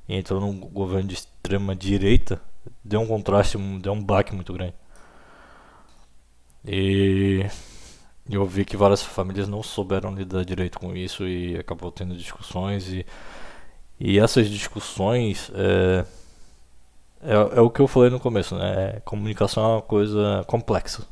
e 0.08 0.14
entrou 0.16 0.40
num 0.40 0.58
governo 0.58 1.06
de 1.06 1.14
extrema 1.16 1.76
direita, 1.76 2.40
deu 2.82 3.00
um 3.00 3.06
contraste, 3.06 3.58
deu 3.82 3.92
um 3.92 4.02
baque 4.02 4.34
muito 4.34 4.54
grande. 4.54 4.74
E 6.64 7.44
eu 8.28 8.44
vi 8.46 8.64
que 8.64 8.76
várias 8.76 9.02
famílias 9.02 9.48
não 9.48 9.62
souberam 9.62 10.14
lidar 10.14 10.44
direito 10.44 10.78
com 10.78 10.94
isso 10.96 11.26
e 11.26 11.56
acabou 11.58 11.90
tendo 11.92 12.14
discussões 12.16 12.88
e, 12.88 13.04
e 13.98 14.18
essas 14.18 14.48
discussões 14.48 15.50
é, 15.54 16.04
é, 17.22 17.58
é 17.58 17.60
o 17.60 17.70
que 17.70 17.80
eu 17.80 17.88
falei 17.88 18.10
no 18.10 18.20
começo, 18.20 18.54
né? 18.56 19.00
Comunicação 19.04 19.62
é 19.64 19.68
uma 19.76 19.82
coisa 19.82 20.44
complexa. 20.46 21.06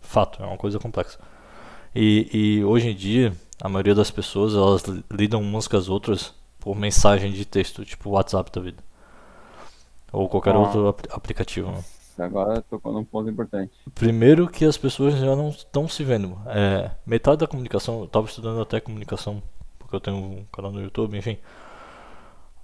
Fato, 0.00 0.42
é 0.42 0.46
uma 0.46 0.56
coisa 0.56 0.78
complexa. 0.78 1.18
E, 1.94 2.28
e 2.60 2.64
hoje 2.64 2.88
em 2.90 2.94
dia, 2.94 3.32
a 3.60 3.68
maioria 3.68 3.94
das 3.94 4.10
pessoas 4.10 4.54
elas 4.54 4.82
li- 4.84 5.04
lidam 5.10 5.40
umas 5.40 5.66
com 5.66 5.76
as 5.76 5.88
outras 5.88 6.34
por 6.60 6.76
mensagem 6.76 7.32
de 7.32 7.44
texto, 7.44 7.84
tipo 7.84 8.10
WhatsApp 8.10 8.50
da 8.52 8.60
vida. 8.60 8.82
Ou 10.12 10.28
qualquer 10.28 10.54
Ah. 10.54 10.58
outro 10.58 10.88
apli- 10.88 11.08
aplicativo. 11.12 11.70
Né? 11.70 11.82
Agora 12.18 12.62
tocou 12.62 12.92
num 12.92 13.04
ponto 13.04 13.28
importante. 13.30 13.72
Primeiro 13.94 14.48
que 14.48 14.64
as 14.64 14.76
pessoas 14.76 15.14
já 15.14 15.34
não 15.34 15.48
estão 15.48 15.88
se 15.88 16.04
vendo. 16.04 16.38
É, 16.46 16.90
metade 17.06 17.38
da 17.38 17.46
comunicação, 17.46 18.00
eu 18.00 18.04
estava 18.04 18.26
estudando 18.26 18.60
até 18.60 18.80
comunicação, 18.80 19.42
porque 19.78 19.96
eu 19.96 20.00
tenho 20.00 20.16
um 20.16 20.44
canal 20.52 20.70
no 20.72 20.80
YouTube, 20.82 21.16
enfim. 21.16 21.38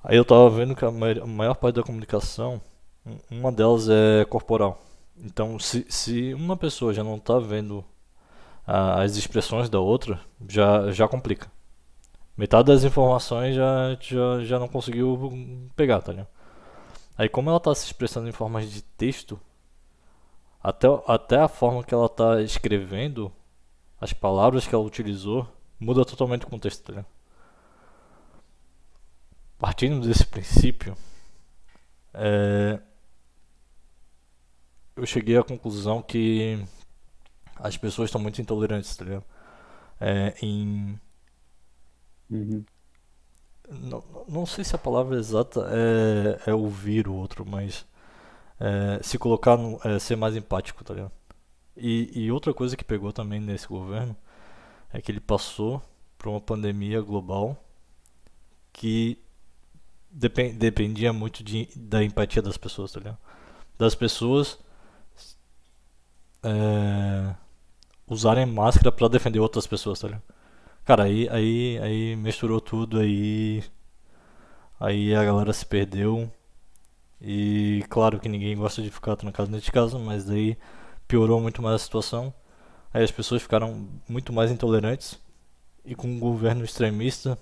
Aí 0.02 0.16
eu 0.16 0.24
tava 0.24 0.48
vendo 0.50 0.74
que 0.74 0.84
a 0.84 0.90
maior, 0.90 1.22
a 1.22 1.26
maior 1.26 1.54
parte 1.54 1.76
da 1.76 1.82
comunicação, 1.82 2.60
um- 3.06 3.18
uma 3.38 3.52
delas 3.52 3.88
é 3.88 4.24
corporal. 4.24 4.80
Então, 5.16 5.58
se, 5.58 5.86
se 5.88 6.34
uma 6.34 6.56
pessoa 6.56 6.92
já 6.92 7.04
não 7.04 7.18
tá 7.18 7.38
vendo 7.38 7.84
a- 8.66 9.02
as 9.02 9.16
expressões 9.16 9.68
da 9.70 9.80
outra, 9.80 10.20
já, 10.48 10.90
já 10.92 11.08
complica. 11.08 11.50
Metade 12.36 12.68
das 12.68 12.84
informações 12.84 13.54
já, 13.56 13.96
já, 14.00 14.44
já 14.44 14.58
não 14.58 14.68
conseguiu 14.68 15.68
pegar, 15.76 16.00
tá 16.02 16.12
ligado? 16.12 16.28
Aí, 17.16 17.29
como 17.29 17.51
ela 17.51 17.61
tá 17.61 17.75
se 17.75 17.87
expressando 17.87 18.29
em 18.29 18.33
formas 18.33 18.70
de 18.70 18.83
texto, 18.83 19.40
até, 20.62 20.87
até 21.07 21.38
a 21.40 21.48
forma 21.48 21.83
que 21.85 21.92
ela 21.94 22.09
tá 22.09 22.40
escrevendo, 22.40 23.33
as 24.01 24.12
palavras 24.12 24.66
que 24.66 24.75
ela 24.75 24.85
utilizou, 24.85 25.48
muda 25.81 26.05
totalmente 26.05 26.44
o 26.44 26.48
contexto, 26.51 26.85
ligado? 26.92 27.07
Partindo 29.59 30.07
desse 30.07 30.27
princípio, 30.27 30.96
é, 32.14 32.81
eu 34.96 35.07
cheguei 35.07 35.37
à 35.37 35.42
conclusão 35.42 36.03
que 36.03 36.59
as 37.57 37.77
pessoas 37.77 38.09
estão 38.09 38.20
muito 38.20 38.40
intolerantes, 38.40 38.96
tá 38.96 39.05
ligado? 39.05 39.25
É, 40.01 40.35
em 40.42 41.01
Uhum. 42.31 42.66
Não, 43.80 44.02
não 44.28 44.46
sei 44.46 44.64
se 44.64 44.74
a 44.74 44.78
palavra 44.78 45.16
exata 45.16 45.66
é, 46.46 46.50
é 46.50 46.54
ouvir 46.54 47.08
o 47.08 47.14
outro, 47.14 47.44
mas 47.46 47.87
é, 48.61 49.00
se 49.02 49.18
colocar, 49.18 49.56
no, 49.56 49.80
é, 49.85 49.98
ser 49.98 50.16
mais 50.16 50.37
empático, 50.37 50.85
tá 50.85 50.94
ligado? 50.94 51.12
E, 51.76 52.11
e 52.14 52.32
outra 52.32 52.54
coisa 52.54 52.76
que 52.76 52.85
pegou 52.85 53.12
também 53.12 53.40
nesse 53.40 53.68
governo 53.68 54.16
é 54.92 55.00
que 55.02 55.12
ele 55.12 55.20
passou 55.20 55.82
por 56.18 56.28
uma 56.30 56.40
pandemia 56.40 57.00
global 57.02 57.56
que 58.72 59.18
depen- 60.11 60.54
dependia 60.54 61.12
muito 61.12 61.44
de, 61.44 61.68
da 61.76 62.02
empatia 62.04 62.42
das 62.42 62.56
pessoas, 62.56 62.92
tá 62.92 63.00
ligado? 63.00 63.18
Das 63.78 63.94
pessoas 63.94 64.58
é, 66.42 67.35
usarem 68.08 68.46
máscara 68.46 68.92
pra 68.92 69.08
defender 69.08 69.40
outras 69.40 69.66
pessoas, 69.66 70.00
tá 70.00 70.08
ligado? 70.08 70.22
Cara, 70.85 71.05
aí, 71.05 71.29
aí, 71.31 71.79
aí 71.83 72.16
misturou 72.16 72.61
tudo, 72.61 72.99
aí, 73.01 73.62
aí 74.79 75.14
a 75.14 75.25
galera 75.25 75.53
se 75.53 75.64
perdeu. 75.66 76.31
E 77.23 77.85
claro 77.90 78.21
que 78.21 78.29
ninguém 78.29 78.57
gosta 78.57 78.83
de 78.83 78.90
ficar 78.90 79.16
trancado 79.16 79.51
dentro 79.51 79.66
de 79.66 79.73
casa, 79.73 79.99
mas 79.99 80.25
daí 80.25 80.57
piorou 81.09 81.40
muito 81.40 81.62
mais 81.62 81.77
a 81.77 81.85
situação. 81.85 82.35
Aí 82.95 83.05
as 83.05 83.11
pessoas 83.12 83.42
ficaram 83.42 83.88
muito 84.09 84.33
mais 84.33 84.51
intolerantes 84.51 85.18
e 85.85 85.95
com 85.95 86.09
um 86.09 86.21
governo 86.21 86.64
extremista. 86.64 87.38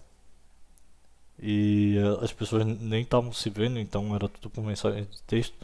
E 1.43 1.97
as 2.23 2.33
pessoas 2.33 2.65
nem 2.67 3.03
estavam 3.03 3.33
se 3.33 3.49
vendo, 3.51 3.79
então 3.79 4.15
era 4.15 4.29
tudo 4.29 4.51
por 4.51 4.63
mensagem 4.63 5.05
de 5.05 5.23
texto. 5.23 5.55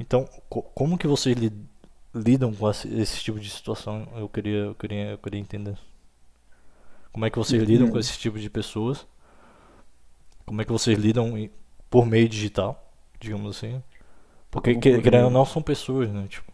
Então, 0.00 0.28
co- 0.48 0.62
como 0.62 0.98
que 0.98 1.06
vocês 1.08 1.36
li- 1.36 1.52
lidam 2.14 2.54
com 2.54 2.70
esse, 2.70 2.88
esse 2.88 3.22
tipo 3.22 3.40
de 3.40 3.50
situação? 3.50 4.08
Eu 4.16 4.28
queria, 4.28 4.58
eu 4.66 4.74
queria, 4.76 5.10
eu 5.12 5.18
queria 5.18 5.40
entender. 5.40 5.76
Como 7.14 7.24
é 7.24 7.30
que 7.30 7.38
vocês 7.38 7.62
lidam 7.62 7.88
com 7.88 7.96
esse 7.96 8.18
tipo 8.18 8.40
de 8.40 8.50
pessoas? 8.50 9.06
Como 10.44 10.60
é 10.60 10.64
que 10.64 10.72
vocês 10.72 10.98
lidam 10.98 11.48
por 11.88 12.04
meio 12.04 12.28
digital, 12.28 12.92
digamos 13.20 13.56
assim? 13.56 13.80
Porque 14.50 14.74
querendo 14.74 15.06
ou 15.06 15.30
meio? 15.30 15.30
não 15.30 15.46
são 15.46 15.62
pessoas, 15.62 16.10
né? 16.10 16.26
Tipo, 16.28 16.52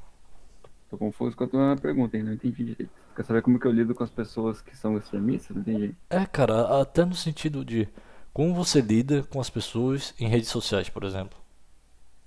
Tô 0.91 0.99
confuso 0.99 1.35
com 1.35 1.45
a 1.45 1.47
tua 1.47 1.77
pergunta, 1.81 2.15
hein? 2.19 2.25
Não 2.25 2.35
entendi 2.35 2.63
direito. 2.63 2.93
Quer 3.17 3.25
saber 3.25 3.41
como 3.41 3.59
que 3.59 3.67
eu 3.67 3.73
lido 3.73 3.95
com 3.95 4.05
as 4.05 4.11
pessoas 4.11 4.61
que 4.61 4.77
são 4.77 4.99
extremistas? 4.99 5.57
Não 5.57 5.63
entendi. 5.63 5.97
é, 6.11 6.27
cara, 6.27 6.83
até 6.83 7.07
no 7.07 7.15
sentido 7.15 7.65
de 7.65 7.89
como 8.31 8.53
você 8.55 8.83
lida 8.83 9.23
com 9.23 9.41
as 9.41 9.49
pessoas 9.49 10.15
em 10.21 10.29
redes 10.29 10.51
sociais, 10.51 10.91
por 10.91 11.05
exemplo. 11.05 11.39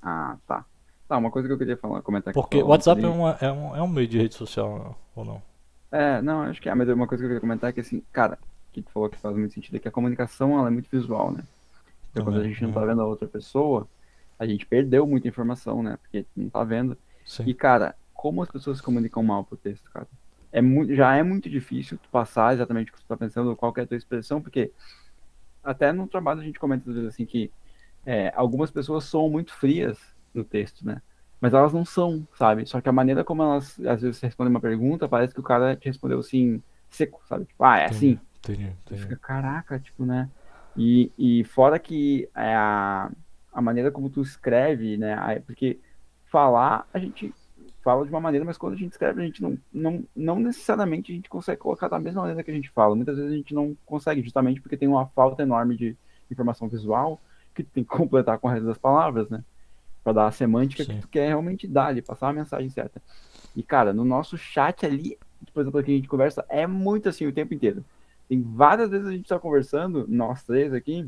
Ah, 0.01 0.37
tá. 0.47 0.65
Tá, 1.07 1.17
uma 1.17 1.29
coisa 1.29 1.47
que 1.47 1.53
eu 1.53 1.57
queria 1.59 1.77
falar, 1.77 2.01
comentar 2.01 2.31
aqui. 2.31 2.41
Porque 2.41 2.63
o 2.63 2.69
WhatsApp 2.69 3.03
é, 3.03 3.07
uma, 3.07 3.37
é, 3.39 3.51
um, 3.51 3.75
é 3.75 3.81
um 3.83 3.87
meio 3.87 4.07
de 4.07 4.17
rede 4.17 4.33
social, 4.33 4.97
ou 5.15 5.23
não? 5.23 5.52
É, 5.93 6.23
não, 6.23 6.41
acho 6.41 6.59
que 6.59 6.67
é, 6.67 6.73
mas 6.73 6.89
uma 6.89 7.05
coisa 7.05 7.21
que 7.21 7.25
eu 7.25 7.29
queria 7.29 7.39
comentar 7.39 7.69
é 7.69 7.73
que, 7.73 7.79
assim, 7.79 8.01
cara, 8.11 8.39
que 8.71 8.81
tu 8.81 8.89
falou 8.91 9.09
que 9.09 9.17
faz 9.17 9.37
muito 9.37 9.53
sentido 9.53 9.75
é 9.75 9.79
que 9.79 9.87
a 9.87 9.91
comunicação, 9.91 10.57
ela 10.57 10.67
é 10.67 10.71
muito 10.71 10.89
visual, 10.89 11.31
né? 11.31 11.43
Então, 12.11 12.25
quando 12.25 12.39
a 12.39 12.43
gente 12.43 12.63
não 12.63 12.71
tá 12.71 12.81
uhum. 12.81 12.87
vendo 12.87 13.01
a 13.01 13.05
outra 13.05 13.27
pessoa, 13.27 13.87
a 14.39 14.47
gente 14.47 14.65
perdeu 14.65 15.05
muita 15.05 15.27
informação, 15.27 15.83
né? 15.83 15.99
Porque 16.01 16.25
não 16.35 16.49
tá 16.49 16.63
vendo. 16.63 16.97
Sim. 17.23 17.43
E, 17.45 17.53
cara, 17.53 17.95
como 18.11 18.41
as 18.41 18.49
pessoas 18.49 18.77
se 18.77 18.83
comunicam 18.83 19.21
mal 19.21 19.43
por 19.43 19.55
texto, 19.55 19.87
cara? 19.91 20.07
É 20.51 20.63
muito, 20.63 20.95
já 20.95 21.15
é 21.15 21.21
muito 21.21 21.47
difícil 21.47 21.99
tu 21.99 22.09
passar 22.09 22.55
exatamente 22.55 22.89
o 22.89 22.95
que 22.95 23.01
tu 23.01 23.07
tá 23.07 23.15
pensando, 23.15 23.55
qual 23.55 23.71
que 23.71 23.79
é 23.79 23.83
a 23.83 23.87
tua 23.87 23.97
expressão, 23.97 24.41
porque 24.41 24.71
até 25.63 25.91
no 25.91 26.07
trabalho 26.07 26.41
a 26.41 26.43
gente 26.43 26.59
comenta 26.59 26.89
às 26.89 26.95
vezes 26.95 27.09
assim 27.09 27.25
que 27.25 27.51
é, 28.03 28.33
algumas 28.35 28.71
pessoas 28.71 29.03
são 29.03 29.29
muito 29.29 29.53
frias 29.53 29.99
no 30.33 30.43
texto, 30.43 30.85
né? 30.85 31.03
Mas 31.43 31.53
elas 31.53 31.73
não 31.73 31.83
são, 31.83 32.25
sabe? 32.35 32.65
Só 32.65 32.79
que 32.79 32.87
a 32.87 32.93
maneira 32.93 33.21
como 33.21 33.43
elas 33.43 33.77
às 33.81 34.01
vezes 34.01 34.21
respondem 34.21 34.49
uma 34.49 34.61
pergunta, 34.61 35.09
parece 35.09 35.33
que 35.33 35.41
o 35.41 35.43
cara 35.43 35.75
te 35.75 35.89
respondeu 35.89 36.19
assim, 36.19 36.63
seco, 36.89 37.21
sabe? 37.27 37.43
Tipo, 37.43 37.65
ah, 37.65 37.79
é 37.79 37.85
assim. 37.87 38.17
Entendi, 38.37 38.63
entendi. 38.63 39.01
fica, 39.01 39.17
caraca, 39.17 39.77
tipo, 39.77 40.05
né? 40.05 40.29
E, 40.77 41.11
e 41.17 41.43
fora 41.43 41.77
que 41.77 42.29
é, 42.33 42.55
a, 42.55 43.11
a 43.51 43.61
maneira 43.61 43.91
como 43.91 44.09
tu 44.09 44.21
escreve, 44.21 44.95
né? 44.95 45.41
Porque 45.45 45.81
falar, 46.27 46.87
a 46.93 46.97
gente 46.97 47.33
fala 47.83 48.05
de 48.05 48.09
uma 48.09 48.21
maneira, 48.21 48.45
mas 48.45 48.57
quando 48.57 48.75
a 48.75 48.77
gente 48.77 48.93
escreve, 48.93 49.21
a 49.21 49.25
gente 49.25 49.43
não, 49.43 49.57
não, 49.73 50.05
não 50.15 50.39
necessariamente 50.39 51.11
a 51.11 51.15
gente 51.15 51.29
consegue 51.29 51.59
colocar 51.59 51.89
da 51.89 51.99
mesma 51.99 52.21
maneira 52.21 52.41
que 52.41 52.51
a 52.51 52.55
gente 52.55 52.69
fala. 52.69 52.95
Muitas 52.95 53.17
vezes 53.17 53.33
a 53.33 53.35
gente 53.35 53.53
não 53.53 53.75
consegue, 53.85 54.21
justamente 54.21 54.61
porque 54.61 54.77
tem 54.77 54.87
uma 54.87 55.07
falta 55.07 55.43
enorme 55.43 55.75
de 55.75 55.97
informação 56.31 56.69
visual 56.69 57.19
que 57.53 57.63
tem 57.63 57.83
que 57.83 57.89
completar 57.91 58.39
com 58.39 58.47
o 58.47 58.49
resto 58.49 58.65
das 58.65 58.77
palavras, 58.77 59.29
né? 59.29 59.43
Pra 60.03 60.13
dar 60.13 60.27
a 60.27 60.31
semântica 60.31 60.83
Sim. 60.83 60.95
que 60.95 61.01
tu 61.01 61.07
quer 61.07 61.27
realmente 61.27 61.67
dar 61.67 61.87
ali, 61.87 62.01
passar 62.01 62.29
a 62.29 62.33
mensagem 62.33 62.69
certa. 62.69 63.01
E, 63.55 63.63
cara, 63.63 63.93
no 63.93 64.03
nosso 64.03 64.37
chat 64.37 64.85
ali, 64.85 65.17
por 65.53 65.61
exemplo, 65.61 65.79
aqui 65.79 65.91
a 65.91 65.95
gente 65.95 66.07
conversa, 66.07 66.45
é 66.49 66.67
muito 66.67 67.07
assim 67.07 67.25
o 67.25 67.31
tempo 67.31 67.53
inteiro. 67.53 67.83
Tem 68.27 68.41
várias 68.41 68.89
vezes 68.89 69.07
a 69.07 69.11
gente 69.11 69.27
tá 69.27 69.39
conversando, 69.39 70.05
nós 70.09 70.43
três 70.43 70.73
aqui, 70.73 71.07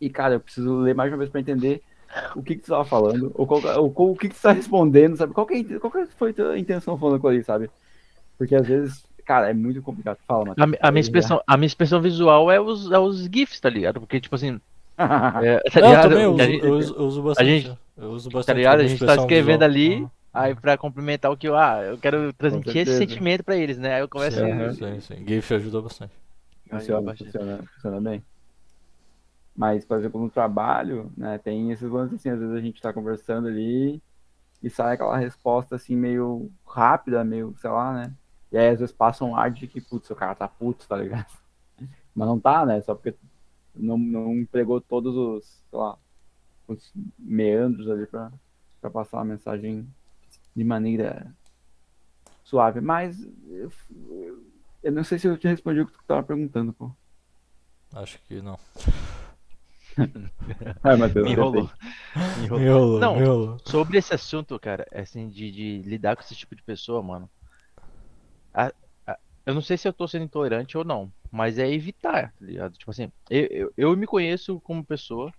e, 0.00 0.10
cara, 0.10 0.34
eu 0.34 0.40
preciso 0.40 0.76
ler 0.78 0.94
mais 0.94 1.10
uma 1.12 1.18
vez 1.18 1.30
pra 1.30 1.40
entender 1.40 1.82
o 2.34 2.42
que, 2.42 2.56
que 2.56 2.62
tu 2.62 2.68
tava 2.68 2.84
falando, 2.84 3.32
ou, 3.34 3.46
qual, 3.46 3.60
ou, 3.80 4.12
o 4.12 4.16
que, 4.16 4.28
que 4.28 4.34
tu 4.34 4.42
tá 4.42 4.52
respondendo, 4.52 5.16
sabe? 5.16 5.32
Qual 5.32 5.46
que, 5.46 5.54
é, 5.54 5.78
qual 5.78 5.90
que 5.90 6.06
foi 6.06 6.30
a 6.30 6.34
tua 6.34 6.58
intenção 6.58 6.98
falando 6.98 7.20
com 7.20 7.28
ali, 7.28 7.42
sabe? 7.42 7.70
Porque 8.36 8.54
às 8.54 8.66
vezes, 8.66 9.04
cara, 9.24 9.50
é 9.50 9.54
muito 9.54 9.80
complicado. 9.82 10.18
Fala, 10.26 10.42
A, 10.42 10.46
Matheus. 10.46 10.70
mi- 10.70 10.78
a 10.80 10.90
minha 10.90 11.00
expressão, 11.00 11.40
a 11.46 11.56
minha 11.56 11.66
expressão 11.66 12.00
visual 12.00 12.50
é 12.50 12.60
os, 12.60 12.90
é 12.90 12.98
os 12.98 13.24
GIFs, 13.24 13.60
tá 13.60 13.70
ligado? 13.70 14.00
Porque, 14.00 14.20
tipo 14.20 14.34
assim, 14.34 14.60
é, 15.40 15.60
tá 15.70 15.80
Não, 15.80 15.88
eu 15.92 15.98
ligado? 15.98 16.02
também 16.08 16.22
eu 16.24 16.30
A 16.30 16.32
uso, 16.34 16.44
gente- 16.44 16.64
eu 16.64 16.74
uso, 16.74 16.94
eu 16.94 17.06
uso 17.06 17.22
bastante. 17.22 17.50
gente- 17.60 17.78
eu 17.96 18.10
uso 18.10 18.30
tá 18.44 18.52
ligado? 18.52 18.80
A 18.80 18.86
gente 18.86 19.04
tá 19.04 19.14
escrevendo 19.16 19.62
visual. 19.62 19.64
ali, 19.64 20.06
aí 20.32 20.54
pra 20.54 20.76
complementar 20.78 21.30
o 21.30 21.36
que 21.36 21.48
eu, 21.48 21.56
ah, 21.56 21.82
eu 21.82 21.98
quero 21.98 22.32
transmitir 22.32 22.82
esse 22.82 22.96
sentimento 22.96 23.44
pra 23.44 23.56
eles, 23.56 23.78
né? 23.78 23.94
Aí 23.94 24.00
eu 24.02 24.08
começo 24.08 24.38
Sim, 24.38 24.44
a... 24.44 24.72
sim, 24.72 25.00
sim. 25.00 25.26
GIF 25.26 25.54
ajuda 25.54 25.80
bastante. 25.82 26.14
Funciona, 26.68 27.00
bastante. 27.02 27.32
funciona, 27.32 27.58
funciona 27.74 28.00
bem. 28.00 28.24
Mas, 29.56 29.84
por 29.84 29.98
exemplo, 29.98 30.20
no 30.20 30.30
trabalho, 30.30 31.12
né, 31.16 31.38
tem 31.38 31.70
esses 31.70 31.88
lances 31.88 32.16
assim, 32.18 32.30
às 32.30 32.38
vezes 32.40 32.54
a 32.54 32.60
gente 32.60 32.82
tá 32.82 32.92
conversando 32.92 33.46
ali 33.48 34.02
e 34.62 34.70
sai 34.70 34.94
aquela 34.94 35.18
resposta 35.18 35.76
assim 35.76 35.96
meio 35.96 36.50
rápida, 36.66 37.24
meio, 37.24 37.54
sei 37.58 37.70
lá, 37.70 37.94
né? 37.94 38.14
E 38.52 38.58
aí 38.58 38.70
às 38.70 38.80
vezes 38.80 38.94
passa 38.94 39.24
um 39.24 39.36
ar 39.36 39.50
de 39.50 39.66
que, 39.68 39.80
putz, 39.80 40.10
o 40.10 40.16
cara 40.16 40.34
tá 40.34 40.48
puto, 40.48 40.88
tá 40.88 40.96
ligado? 40.96 41.26
Mas 42.14 42.28
não 42.28 42.40
tá, 42.40 42.66
né? 42.66 42.80
Só 42.82 42.94
porque 42.94 43.14
não, 43.74 43.98
não 43.98 44.34
empregou 44.34 44.80
todos 44.80 45.14
os, 45.16 45.44
sei 45.70 45.78
lá, 45.78 45.98
os 46.68 46.92
meandros 47.18 47.88
ali 47.90 48.06
pra, 48.06 48.32
pra 48.80 48.90
passar 48.90 49.20
a 49.20 49.24
mensagem 49.24 49.86
de 50.54 50.64
maneira 50.64 51.34
suave. 52.44 52.80
Mas 52.80 53.20
eu, 53.48 53.70
eu 54.82 54.92
não 54.92 55.04
sei 55.04 55.18
se 55.18 55.26
eu 55.26 55.36
te 55.36 55.48
respondi 55.48 55.80
o 55.80 55.86
que 55.86 55.92
tu 55.92 56.04
tava 56.06 56.22
perguntando, 56.22 56.72
pô. 56.72 56.90
Acho 57.94 58.18
que 58.26 58.40
não. 58.42 58.58
Vai, 60.82 60.96
Matheus. 60.96 61.24
Me 61.26 61.32
enrolou. 61.32 61.70
Me 62.50 62.64
enrolou. 62.64 63.00
Não. 63.00 63.16
miolo. 63.16 63.58
Sobre 63.64 63.98
esse 63.98 64.12
assunto, 64.14 64.58
cara, 64.58 64.86
assim, 64.92 65.28
de, 65.28 65.50
de 65.50 65.82
lidar 65.82 66.16
com 66.16 66.22
esse 66.22 66.34
tipo 66.34 66.54
de 66.56 66.62
pessoa, 66.62 67.02
mano. 67.02 67.30
a- 68.52 68.72
a- 69.06 69.18
eu 69.46 69.54
não 69.54 69.60
sei 69.62 69.76
se 69.76 69.86
eu 69.86 69.92
tô 69.92 70.08
sendo 70.08 70.24
intolerante 70.24 70.76
ou 70.76 70.84
não, 70.84 71.12
mas 71.34 71.58
é 71.58 71.68
evitar, 71.68 72.32
tá 72.38 72.46
ligado? 72.46 72.78
Tipo 72.78 72.92
assim, 72.92 73.10
eu, 73.28 73.46
eu, 73.50 73.72
eu 73.76 73.96
me 73.96 74.06
conheço 74.06 74.60
como 74.60 74.84
pessoa 74.84 75.32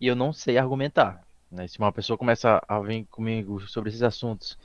e 0.00 0.06
eu 0.06 0.16
não 0.16 0.32
sei 0.32 0.56
argumentar, 0.56 1.22
né? 1.50 1.68
Se 1.68 1.78
uma 1.78 1.92
pessoa 1.92 2.16
começa 2.16 2.62
a 2.66 2.80
vir 2.80 3.04
comigo 3.10 3.60
sobre 3.68 3.90
esses 3.90 4.02
assuntos, 4.02 4.58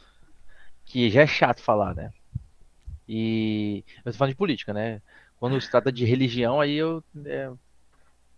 que 0.86 1.10
já 1.10 1.24
é 1.24 1.28
chato 1.28 1.62
falar, 1.62 1.94
né? 1.94 2.14
E 3.06 3.84
eu 4.06 4.14
tô 4.14 4.18
falando 4.18 4.32
de 4.32 4.38
política, 4.38 4.74
né? 4.74 5.02
Quando 5.38 5.60
se 5.60 5.70
trata 5.70 5.92
de 5.92 6.06
religião, 6.06 6.62
aí 6.62 6.76
eu 6.76 7.04
é, 7.26 7.52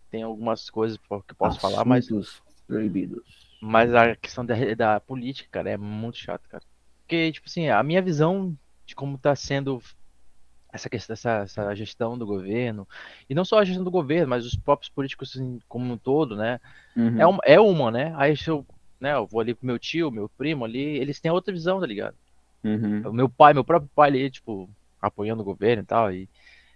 tenho 0.10 0.26
algumas 0.26 0.68
coisas 0.68 0.98
que 0.98 1.36
posso 1.36 1.60
falar, 1.60 1.86
mas 1.86 2.06
Assuntos 2.06 2.42
proibidos. 2.66 3.22
mas 3.62 3.94
a 3.94 4.16
questão 4.16 4.44
da, 4.44 4.56
da 4.76 5.00
política, 5.00 5.48
cara, 5.52 5.70
é 5.70 5.78
muito 5.78 6.18
chato, 6.18 6.50
cara. 6.50 6.64
Porque, 7.02 7.32
tipo 7.34 7.48
assim, 7.48 7.70
a 7.70 7.84
minha 7.84 8.02
visão 8.02 8.58
de 8.84 8.96
como 8.96 9.16
tá 9.20 9.36
sendo 9.36 9.80
essa 10.74 10.90
questão, 10.90 11.14
essa, 11.14 11.32
essa 11.44 11.76
gestão 11.76 12.18
do 12.18 12.26
governo, 12.26 12.88
e 13.30 13.36
não 13.36 13.46
só 13.46 13.60
a 13.60 13.66
gestão 13.66 13.84
do 13.84 13.92
governo, 13.92 14.28
mas 14.30 14.46
os 14.46 14.56
próprios 14.56 14.90
políticos 14.90 15.34
como 15.68 15.94
um 15.94 15.98
todo, 15.98 16.36
né? 16.36 16.60
Uhum. 16.96 17.20
É 17.20 17.26
uma, 17.28 17.40
é 17.46 17.60
uma, 17.60 17.92
né? 17.92 18.14
Aí 18.18 18.36
se 18.38 18.50
eu, 18.50 18.66
né, 19.00 19.14
eu 19.14 19.28
vou 19.28 19.42
ali 19.42 19.56
com 19.56 19.66
meu 19.66 19.80
tio, 19.80 20.12
meu 20.12 20.30
primo 20.38 20.66
ali, 20.66 20.82
eles 20.82 21.20
têm 21.22 21.32
outra 21.32 21.54
visão, 21.54 21.80
tá 21.80 21.86
ligado? 21.88 22.18
Uhum. 22.64 23.08
O 23.08 23.14
meu 23.14 23.30
pai, 23.30 23.54
meu 23.54 23.64
próprio 23.64 23.90
pai 23.96 24.10
ali, 24.10 24.30
tipo, 24.32 24.70
apoiando 25.02 25.42
o 25.42 25.46
governo 25.46 25.84
e 25.84 25.86
tal, 25.86 26.12
e 26.14 26.30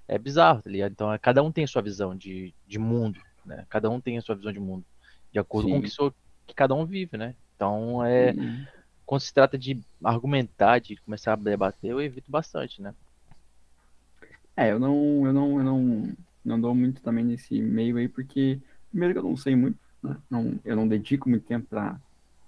é 0.07 0.17
bizarro, 0.17 0.61
tá 0.61 0.69
ligado? 0.69 0.91
Então, 0.91 1.13
é, 1.13 1.19
cada 1.19 1.43
um 1.43 1.51
tem 1.51 1.63
a 1.63 1.67
sua 1.67 1.81
visão 1.81 2.15
de, 2.15 2.53
de 2.67 2.79
mundo, 2.79 3.19
né? 3.45 3.65
Cada 3.69 3.89
um 3.89 4.01
tem 4.01 4.17
a 4.17 4.21
sua 4.21 4.35
visão 4.35 4.53
de 4.53 4.59
mundo, 4.59 4.85
de 5.31 5.39
acordo 5.39 5.69
com 5.69 5.77
o 5.77 5.79
Sim. 5.79 5.83
que, 5.83 5.89
so- 5.89 6.15
que 6.47 6.53
cada 6.55 6.73
um 6.75 6.85
vive, 6.85 7.17
né? 7.17 7.35
Então, 7.55 8.03
é, 8.05 8.35
Uhum. 8.35 8.65
quando 9.05 9.21
se 9.21 9.33
trata 9.33 9.57
de 9.57 9.81
argumentar, 10.03 10.79
de 10.79 10.97
começar 10.97 11.33
a 11.33 11.35
debater, 11.35 11.91
eu 11.91 12.01
evito 12.01 12.31
bastante, 12.31 12.81
né? 12.81 12.93
É, 14.57 14.71
eu 14.71 14.79
não, 14.79 15.25
eu 15.25 15.33
não, 15.33 15.57
eu 15.59 15.63
não, 15.63 16.13
não 16.43 16.61
dou 16.61 16.73
muito 16.75 17.01
também 17.01 17.25
nesse 17.25 17.61
meio 17.61 17.97
aí, 17.97 18.07
porque 18.07 18.59
primeiro 18.89 19.13
que 19.13 19.19
eu 19.19 19.23
não 19.23 19.37
sei 19.37 19.55
muito, 19.55 19.77
né? 20.01 20.17
Não, 20.29 20.59
eu 20.63 20.75
não 20.75 20.87
dedico 20.87 21.29
muito 21.29 21.45
tempo 21.45 21.67
para 21.69 21.99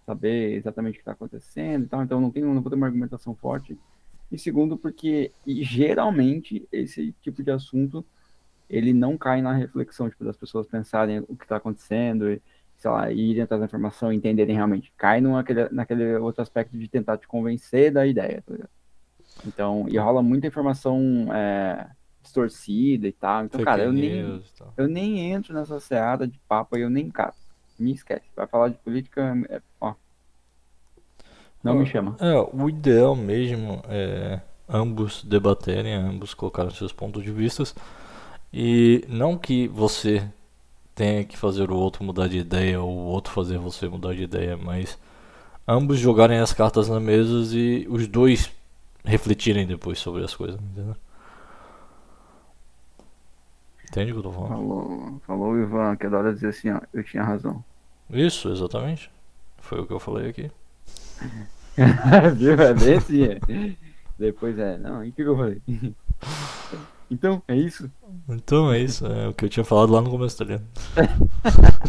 saber 0.06 0.54
exatamente 0.56 0.94
o 0.94 0.98
que 0.98 1.02
está 1.02 1.12
acontecendo 1.12 1.86
e 1.86 1.88
tal, 1.88 2.04
então 2.04 2.22
não 2.22 2.32
tenho, 2.32 2.54
não 2.54 2.62
vou 2.62 2.70
ter 2.70 2.78
uma 2.78 2.88
argumentação 2.88 3.36
forte. 3.36 3.78
E 4.32 4.38
segundo, 4.38 4.78
porque 4.78 5.32
e 5.46 5.64
geralmente 5.64 6.68
esse 6.72 7.14
tipo 7.22 7.44
de 7.44 7.52
assunto 7.52 8.06
ele 8.70 8.94
não 8.94 9.18
cai 9.18 9.42
na 9.42 9.54
reflexão, 9.54 10.10
tipo, 10.10 10.24
das 10.26 10.38
pessoas 10.38 10.68
pensarem 10.68 11.20
o 11.28 11.36
que 11.36 11.46
está 11.46 11.58
acontecendo, 11.58 12.30
e, 12.30 12.42
sei 12.78 12.92
lá, 12.92 13.12
irem 13.12 13.42
atrás 13.44 13.62
da 13.62 13.66
informação 13.66 14.12
entenderem 14.12 14.56
realmente. 14.56 14.92
Cai 14.98 15.22
num, 15.22 15.38
aquele, 15.38 15.70
naquele 15.70 16.16
outro 16.18 16.42
aspecto 16.42 16.78
de 16.78 16.88
tentar 16.88 17.18
te 17.18 17.28
convencer 17.28 17.92
da 17.92 18.06
ideia, 18.06 18.44
tá 18.46 18.54
ligado? 18.54 18.70
Então, 19.46 19.86
e 19.90 19.98
rola 19.98 20.22
muita 20.22 20.48
informação 20.48 21.28
é, 21.34 21.90
distorcida 22.22 23.08
e 23.08 23.12
tal. 23.14 23.46
Então, 23.46 23.60
Fake 23.60 23.66
cara, 23.66 23.84
eu 23.84 23.94
nem, 23.94 24.06
e 24.06 24.42
eu 24.78 24.88
nem 24.88 25.32
entro 25.32 25.54
nessa 25.54 25.80
seada 25.80 26.28
de 26.28 26.40
papo 26.48 26.76
aí, 26.76 26.82
eu 26.82 26.90
nem, 26.90 27.10
cara, 27.10 27.34
me 27.80 27.94
esquece. 27.94 28.26
Vai 28.36 28.48
falar 28.48 28.70
de 28.70 28.78
política, 28.78 29.34
é, 29.50 29.62
ó. 29.80 29.94
Não 31.64 31.76
me 31.76 31.86
chama. 31.86 32.16
É, 32.20 32.34
o 32.54 32.70
ideal 32.70 33.16
mesmo 33.16 33.82
é 33.90 34.40
ambos 34.70 35.24
debaterem, 35.24 35.94
ambos 35.94 36.34
colocarem 36.34 36.72
seus 36.72 36.92
pontos 36.92 37.24
de 37.24 37.32
vista. 37.32 37.64
E 38.54 39.06
não 39.08 39.38
que 39.38 39.68
você 39.68 40.28
tenha 40.96 41.24
que 41.24 41.38
fazer 41.38 41.70
o 41.70 41.76
outro 41.76 42.04
mudar 42.04 42.28
de 42.28 42.40
ideia 42.40 42.82
ou 42.82 42.90
o 42.90 43.06
outro 43.06 43.32
fazer 43.32 43.58
você 43.58 43.88
mudar 43.88 44.14
de 44.16 44.24
ideia, 44.24 44.58
mas 44.58 44.98
ambos 45.68 46.00
jogarem 46.00 46.40
as 46.40 46.54
cartas 46.54 46.90
na 46.90 47.00
mesa 47.00 47.56
e 47.56 47.88
os 47.90 48.08
dois 48.08 48.52
refletirem 49.08 49.66
depois 49.66 49.98
sobre 50.00 50.24
as 50.24 50.36
coisas, 50.36 50.60
entendeu? 50.62 50.96
Entende 53.90 54.12
o 54.12 54.16
que 54.16 54.20
eu 54.20 54.24
tô 54.24 54.32
falando? 54.34 54.50
Falou, 54.50 55.22
falou 55.26 55.52
o 55.54 55.62
Ivan, 55.62 55.96
que 55.96 56.06
adora 56.06 56.34
dizer 56.34 56.50
assim, 56.50 56.70
ó, 56.72 56.82
eu 56.94 57.04
tinha 57.04 57.24
razão. 57.24 57.64
Isso, 58.10 58.50
exatamente. 58.50 59.10
Foi 59.60 59.80
o 59.80 59.88
que 59.88 59.94
eu 59.94 60.00
falei 60.00 60.30
aqui. 60.30 60.52
Viu? 62.36 62.54
É 62.62 62.74
bem 62.74 62.98
assim, 62.98 63.24
é. 63.24 63.40
Depois 64.20 64.60
é, 64.60 64.78
não, 64.78 65.04
e 65.06 65.10
o 65.10 65.14
que 65.14 65.24
que 65.24 65.30
eu 65.30 65.38
falei? 65.38 65.62
Então, 67.10 67.42
é 67.48 67.56
isso? 67.56 67.90
Então 68.28 68.74
é 68.74 68.80
isso, 68.80 69.06
é 69.06 69.30
o 69.30 69.34
que 69.34 69.46
eu 69.46 69.50
tinha 69.50 69.64
falado 69.64 69.94
lá 69.94 70.02
no 70.02 70.10
começo, 70.10 70.38
tá 70.38 70.44
ligado? 70.44 70.66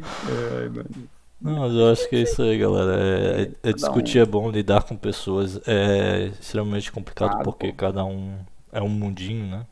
Ai, 0.00 0.68
mano. 0.70 1.08
Não, 1.40 1.60
mas 1.60 1.72
eu 1.74 1.92
acho 1.92 2.08
que 2.08 2.16
é 2.16 2.20
isso 2.22 2.42
aí, 2.42 2.58
galera. 2.58 3.00
É, 3.00 3.42
é- 3.42 3.70
é 3.70 3.72
discutir 3.72 4.18
é 4.18 4.26
bom, 4.26 4.50
lidar 4.50 4.82
com 4.82 4.96
pessoas 4.96 5.60
é 5.68 6.26
extremamente 6.40 6.90
complicado 6.90 7.30
Claro, 7.30 7.44
porque 7.44 7.72
cada 7.72 8.04
um 8.04 8.38
é 8.72 8.82
um 8.82 8.88
mundinho, 8.88 9.46
né? 9.46 9.66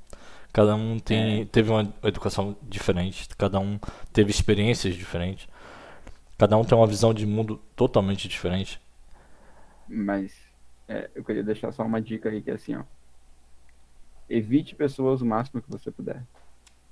Cada 0.52 0.74
um 0.76 0.98
tem, 0.98 1.46
teve 1.46 1.70
uma 1.70 1.92
educação 2.04 2.56
diferente, 2.62 3.28
cada 3.38 3.60
um 3.60 3.78
teve 4.12 4.30
experiências 4.30 4.94
diferentes, 4.94 5.48
cada 6.38 6.56
um 6.58 6.64
tem 6.64 6.78
uma 6.78 6.86
visão 6.86 7.14
de 7.14 7.26
mundo 7.26 7.60
totalmente 7.76 8.28
diferente. 8.28 8.80
Mas 9.88 10.32
é, 10.88 11.10
eu 11.14 11.24
queria 11.24 11.42
deixar 11.42 11.72
só 11.72 11.84
uma 11.84 12.00
dica 12.00 12.28
aí 12.28 12.42
que 12.42 12.50
é 12.50 12.54
assim, 12.54 12.76
ó. 12.76 12.84
Evite 14.28 14.74
pessoas 14.74 15.20
o 15.22 15.26
máximo 15.26 15.62
que 15.62 15.70
você 15.70 15.90
puder. 15.90 16.22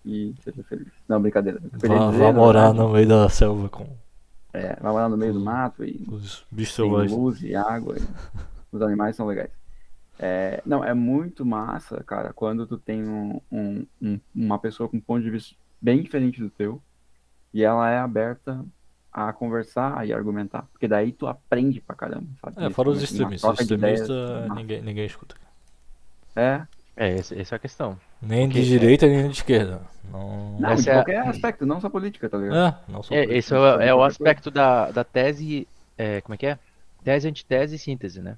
E 0.04 0.34
seja 0.42 0.62
feliz. 0.64 0.92
Não, 1.08 1.20
brincadeira. 1.20 1.60
Vá, 1.72 2.10
dizer, 2.10 2.10
vá 2.10 2.32
morar 2.32 2.72
no 2.72 2.88
meio 2.90 3.08
da 3.08 3.28
selva 3.28 3.68
com 3.68 3.87
É, 4.54 4.76
vai 4.80 4.92
morar 4.92 5.08
no 5.08 5.16
meio 5.16 5.32
do 5.32 5.40
mato 5.40 5.84
e 5.84 6.04
os 6.08 6.46
bichos 6.50 6.76
tem 6.76 6.84
selvagens. 6.86 7.12
luz 7.18 7.42
e 7.42 7.54
água. 7.56 7.96
e 7.98 8.02
os 8.76 8.80
animais 8.80 9.16
são 9.16 9.26
legais. 9.26 9.50
É, 10.18 10.62
não, 10.64 10.84
é 10.84 10.94
muito 10.94 11.44
massa, 11.44 12.02
cara, 12.04 12.32
quando 12.32 12.64
tu 12.66 12.78
tem 12.78 13.02
um, 13.02 13.40
um- 13.50 13.84
um- 14.00 14.20
uma 14.32 14.58
pessoa 14.60 14.88
com 14.88 14.96
um 14.96 15.00
ponto 15.00 15.22
de 15.24 15.30
vista 15.30 15.56
bem 15.82 16.00
diferente 16.02 16.40
do 16.40 16.48
teu 16.48 16.80
e 17.52 17.64
ela 17.64 17.90
é 17.90 17.98
aberta 17.98 18.64
a 19.12 19.32
conversar 19.32 20.06
e 20.06 20.12
argumentar. 20.12 20.68
Porque 20.72 20.86
daí 20.86 21.10
tu 21.12 21.26
aprende 21.26 21.80
pra 21.80 21.96
caramba, 21.96 22.28
sabe? 22.40 22.64
É, 22.64 22.70
fora 22.70 22.90
os 22.90 23.02
extremistas. 23.02 23.40
troca 23.40 23.64
de 23.64 23.74
ideias, 23.74 24.00
Extremista 24.02 24.40
massa. 24.48 24.54
ninguém, 24.60 24.82
ninguém 24.82 25.06
escuta. 25.06 25.34
É, 26.36 26.62
É, 26.96 27.16
essa, 27.18 27.36
essa 27.36 27.54
é 27.54 27.56
a 27.56 27.58
questão. 27.58 27.98
Nem 28.26 28.46
Porque- 28.48 28.60
de 28.62 28.68
direita 28.68 29.06
nem 29.06 29.28
de 29.28 29.34
esquerda. 29.37 29.80
Não, 30.10 30.58
não, 30.60 30.74
de 30.76 30.88
é 30.88 30.94
qualquer 30.94 31.18
aspecto, 31.28 31.66
não 31.66 31.80
só 31.80 31.88
política, 31.90 32.28
tá 32.28 32.38
ligado? 32.38 32.56
é, 32.56 32.92
não 32.92 33.02
sou 33.02 33.16
É, 33.16 33.24
esse 33.24 33.52
é, 33.52 33.58
o- 33.58 33.80
é 33.80 33.94
o 33.94 34.02
aspecto 34.02 34.50
da, 34.50 34.90
da 34.90 35.02
tese, 35.02 35.66
é, 35.98 36.20
como 36.20 36.34
é 36.34 36.38
que 36.38 36.46
é? 36.46 36.58
Tese, 37.02 37.28
antitese 37.28 37.74
e 37.74 37.78
síntese, 37.78 38.20
né? 38.22 38.37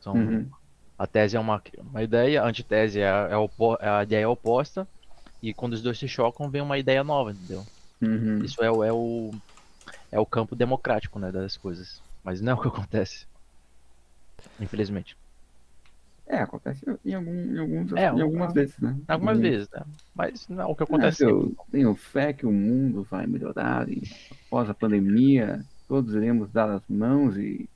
São, 0.00 0.14
Uhum. 0.14 0.48
A 0.98 1.06
tese 1.06 1.36
é 1.36 1.40
uma, 1.40 1.62
uma 1.90 2.02
ideia, 2.02 2.42
a 2.42 2.46
antitese 2.48 3.00
é 3.00 3.08
a, 3.10 3.28
é 3.30 3.36
opo- 3.36 3.76
é 3.80 3.88
a 3.88 4.02
ideia 4.02 4.28
oposta, 4.30 4.88
e 5.42 5.52
quando 5.52 5.74
os 5.74 5.82
dois 5.82 5.98
se 5.98 6.08
chocam, 6.08 6.48
vem 6.48 6.62
uma 6.62 6.78
ideia 6.78 7.04
nova, 7.04 7.32
entendeu? 7.32 7.66
Uhum. 8.00 8.42
Isso 8.42 8.64
é, 8.64 8.70
o- 8.70 8.82
é, 8.82 8.90
o, 8.92 9.34
é 10.10 10.18
o 10.18 10.24
campo 10.24 10.56
democrático, 10.56 11.18
né, 11.18 11.30
das 11.30 11.56
coisas. 11.58 12.00
Mas 12.24 12.40
não 12.40 12.52
é 12.52 12.54
o 12.54 12.60
que 12.62 12.68
acontece. 12.68 13.26
Infelizmente. 14.58 15.14
É, 16.28 16.38
acontece 16.38 16.84
em, 17.04 17.14
algum, 17.14 17.32
em, 17.32 17.58
alguns, 17.58 17.92
É, 17.92 18.06
em 18.06 18.20
algumas 18.20 18.48
uma- 18.48 18.52
vezes, 18.52 18.78
né? 18.80 18.96
Algumas 19.06 19.38
vezes, 19.38 19.68
né? 19.70 19.82
Mas 20.14 20.48
não 20.48 20.62
é 20.62 20.66
o 20.66 20.74
que 20.74 20.82
É, 20.82 20.84
acontece. 20.84 21.22
eu 21.24 21.54
tenho 21.70 21.94
fé 21.94 22.32
que 22.32 22.44
o 22.44 22.50
mundo 22.52 23.06
vai 23.08 23.26
melhorar 23.26 23.88
e 23.88 24.02
após 24.46 24.68
a 24.68 24.74
pandemia 24.74 25.64
todos 25.88 26.14
iremos 26.14 26.50
dar 26.50 26.68
as 26.68 26.82
mãos 26.88 27.36
e 27.36 27.68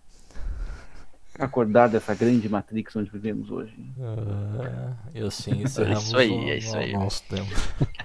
acordar 1.38 1.88
dessa 1.88 2.12
grande 2.14 2.48
matrix 2.48 2.94
onde 2.96 3.08
vivemos 3.10 3.50
hoje. 3.50 3.72
Ah, 4.00 4.94
e 5.14 5.20
assim 5.20 5.52
encerramos 5.62 6.06
isso 6.06 6.16
aí, 6.16 6.30
o, 6.30 6.48
é 6.50 6.56
isso 6.58 6.74
o 6.74 6.78
aí. 6.78 6.92
nosso 6.92 7.22
tempo. 7.28 7.50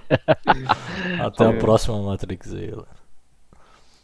Até 1.18 1.44
a 1.44 1.52
próxima 1.58 2.00
Matrix 2.02 2.52
aí, 2.54 2.68
galera. 2.68 3.05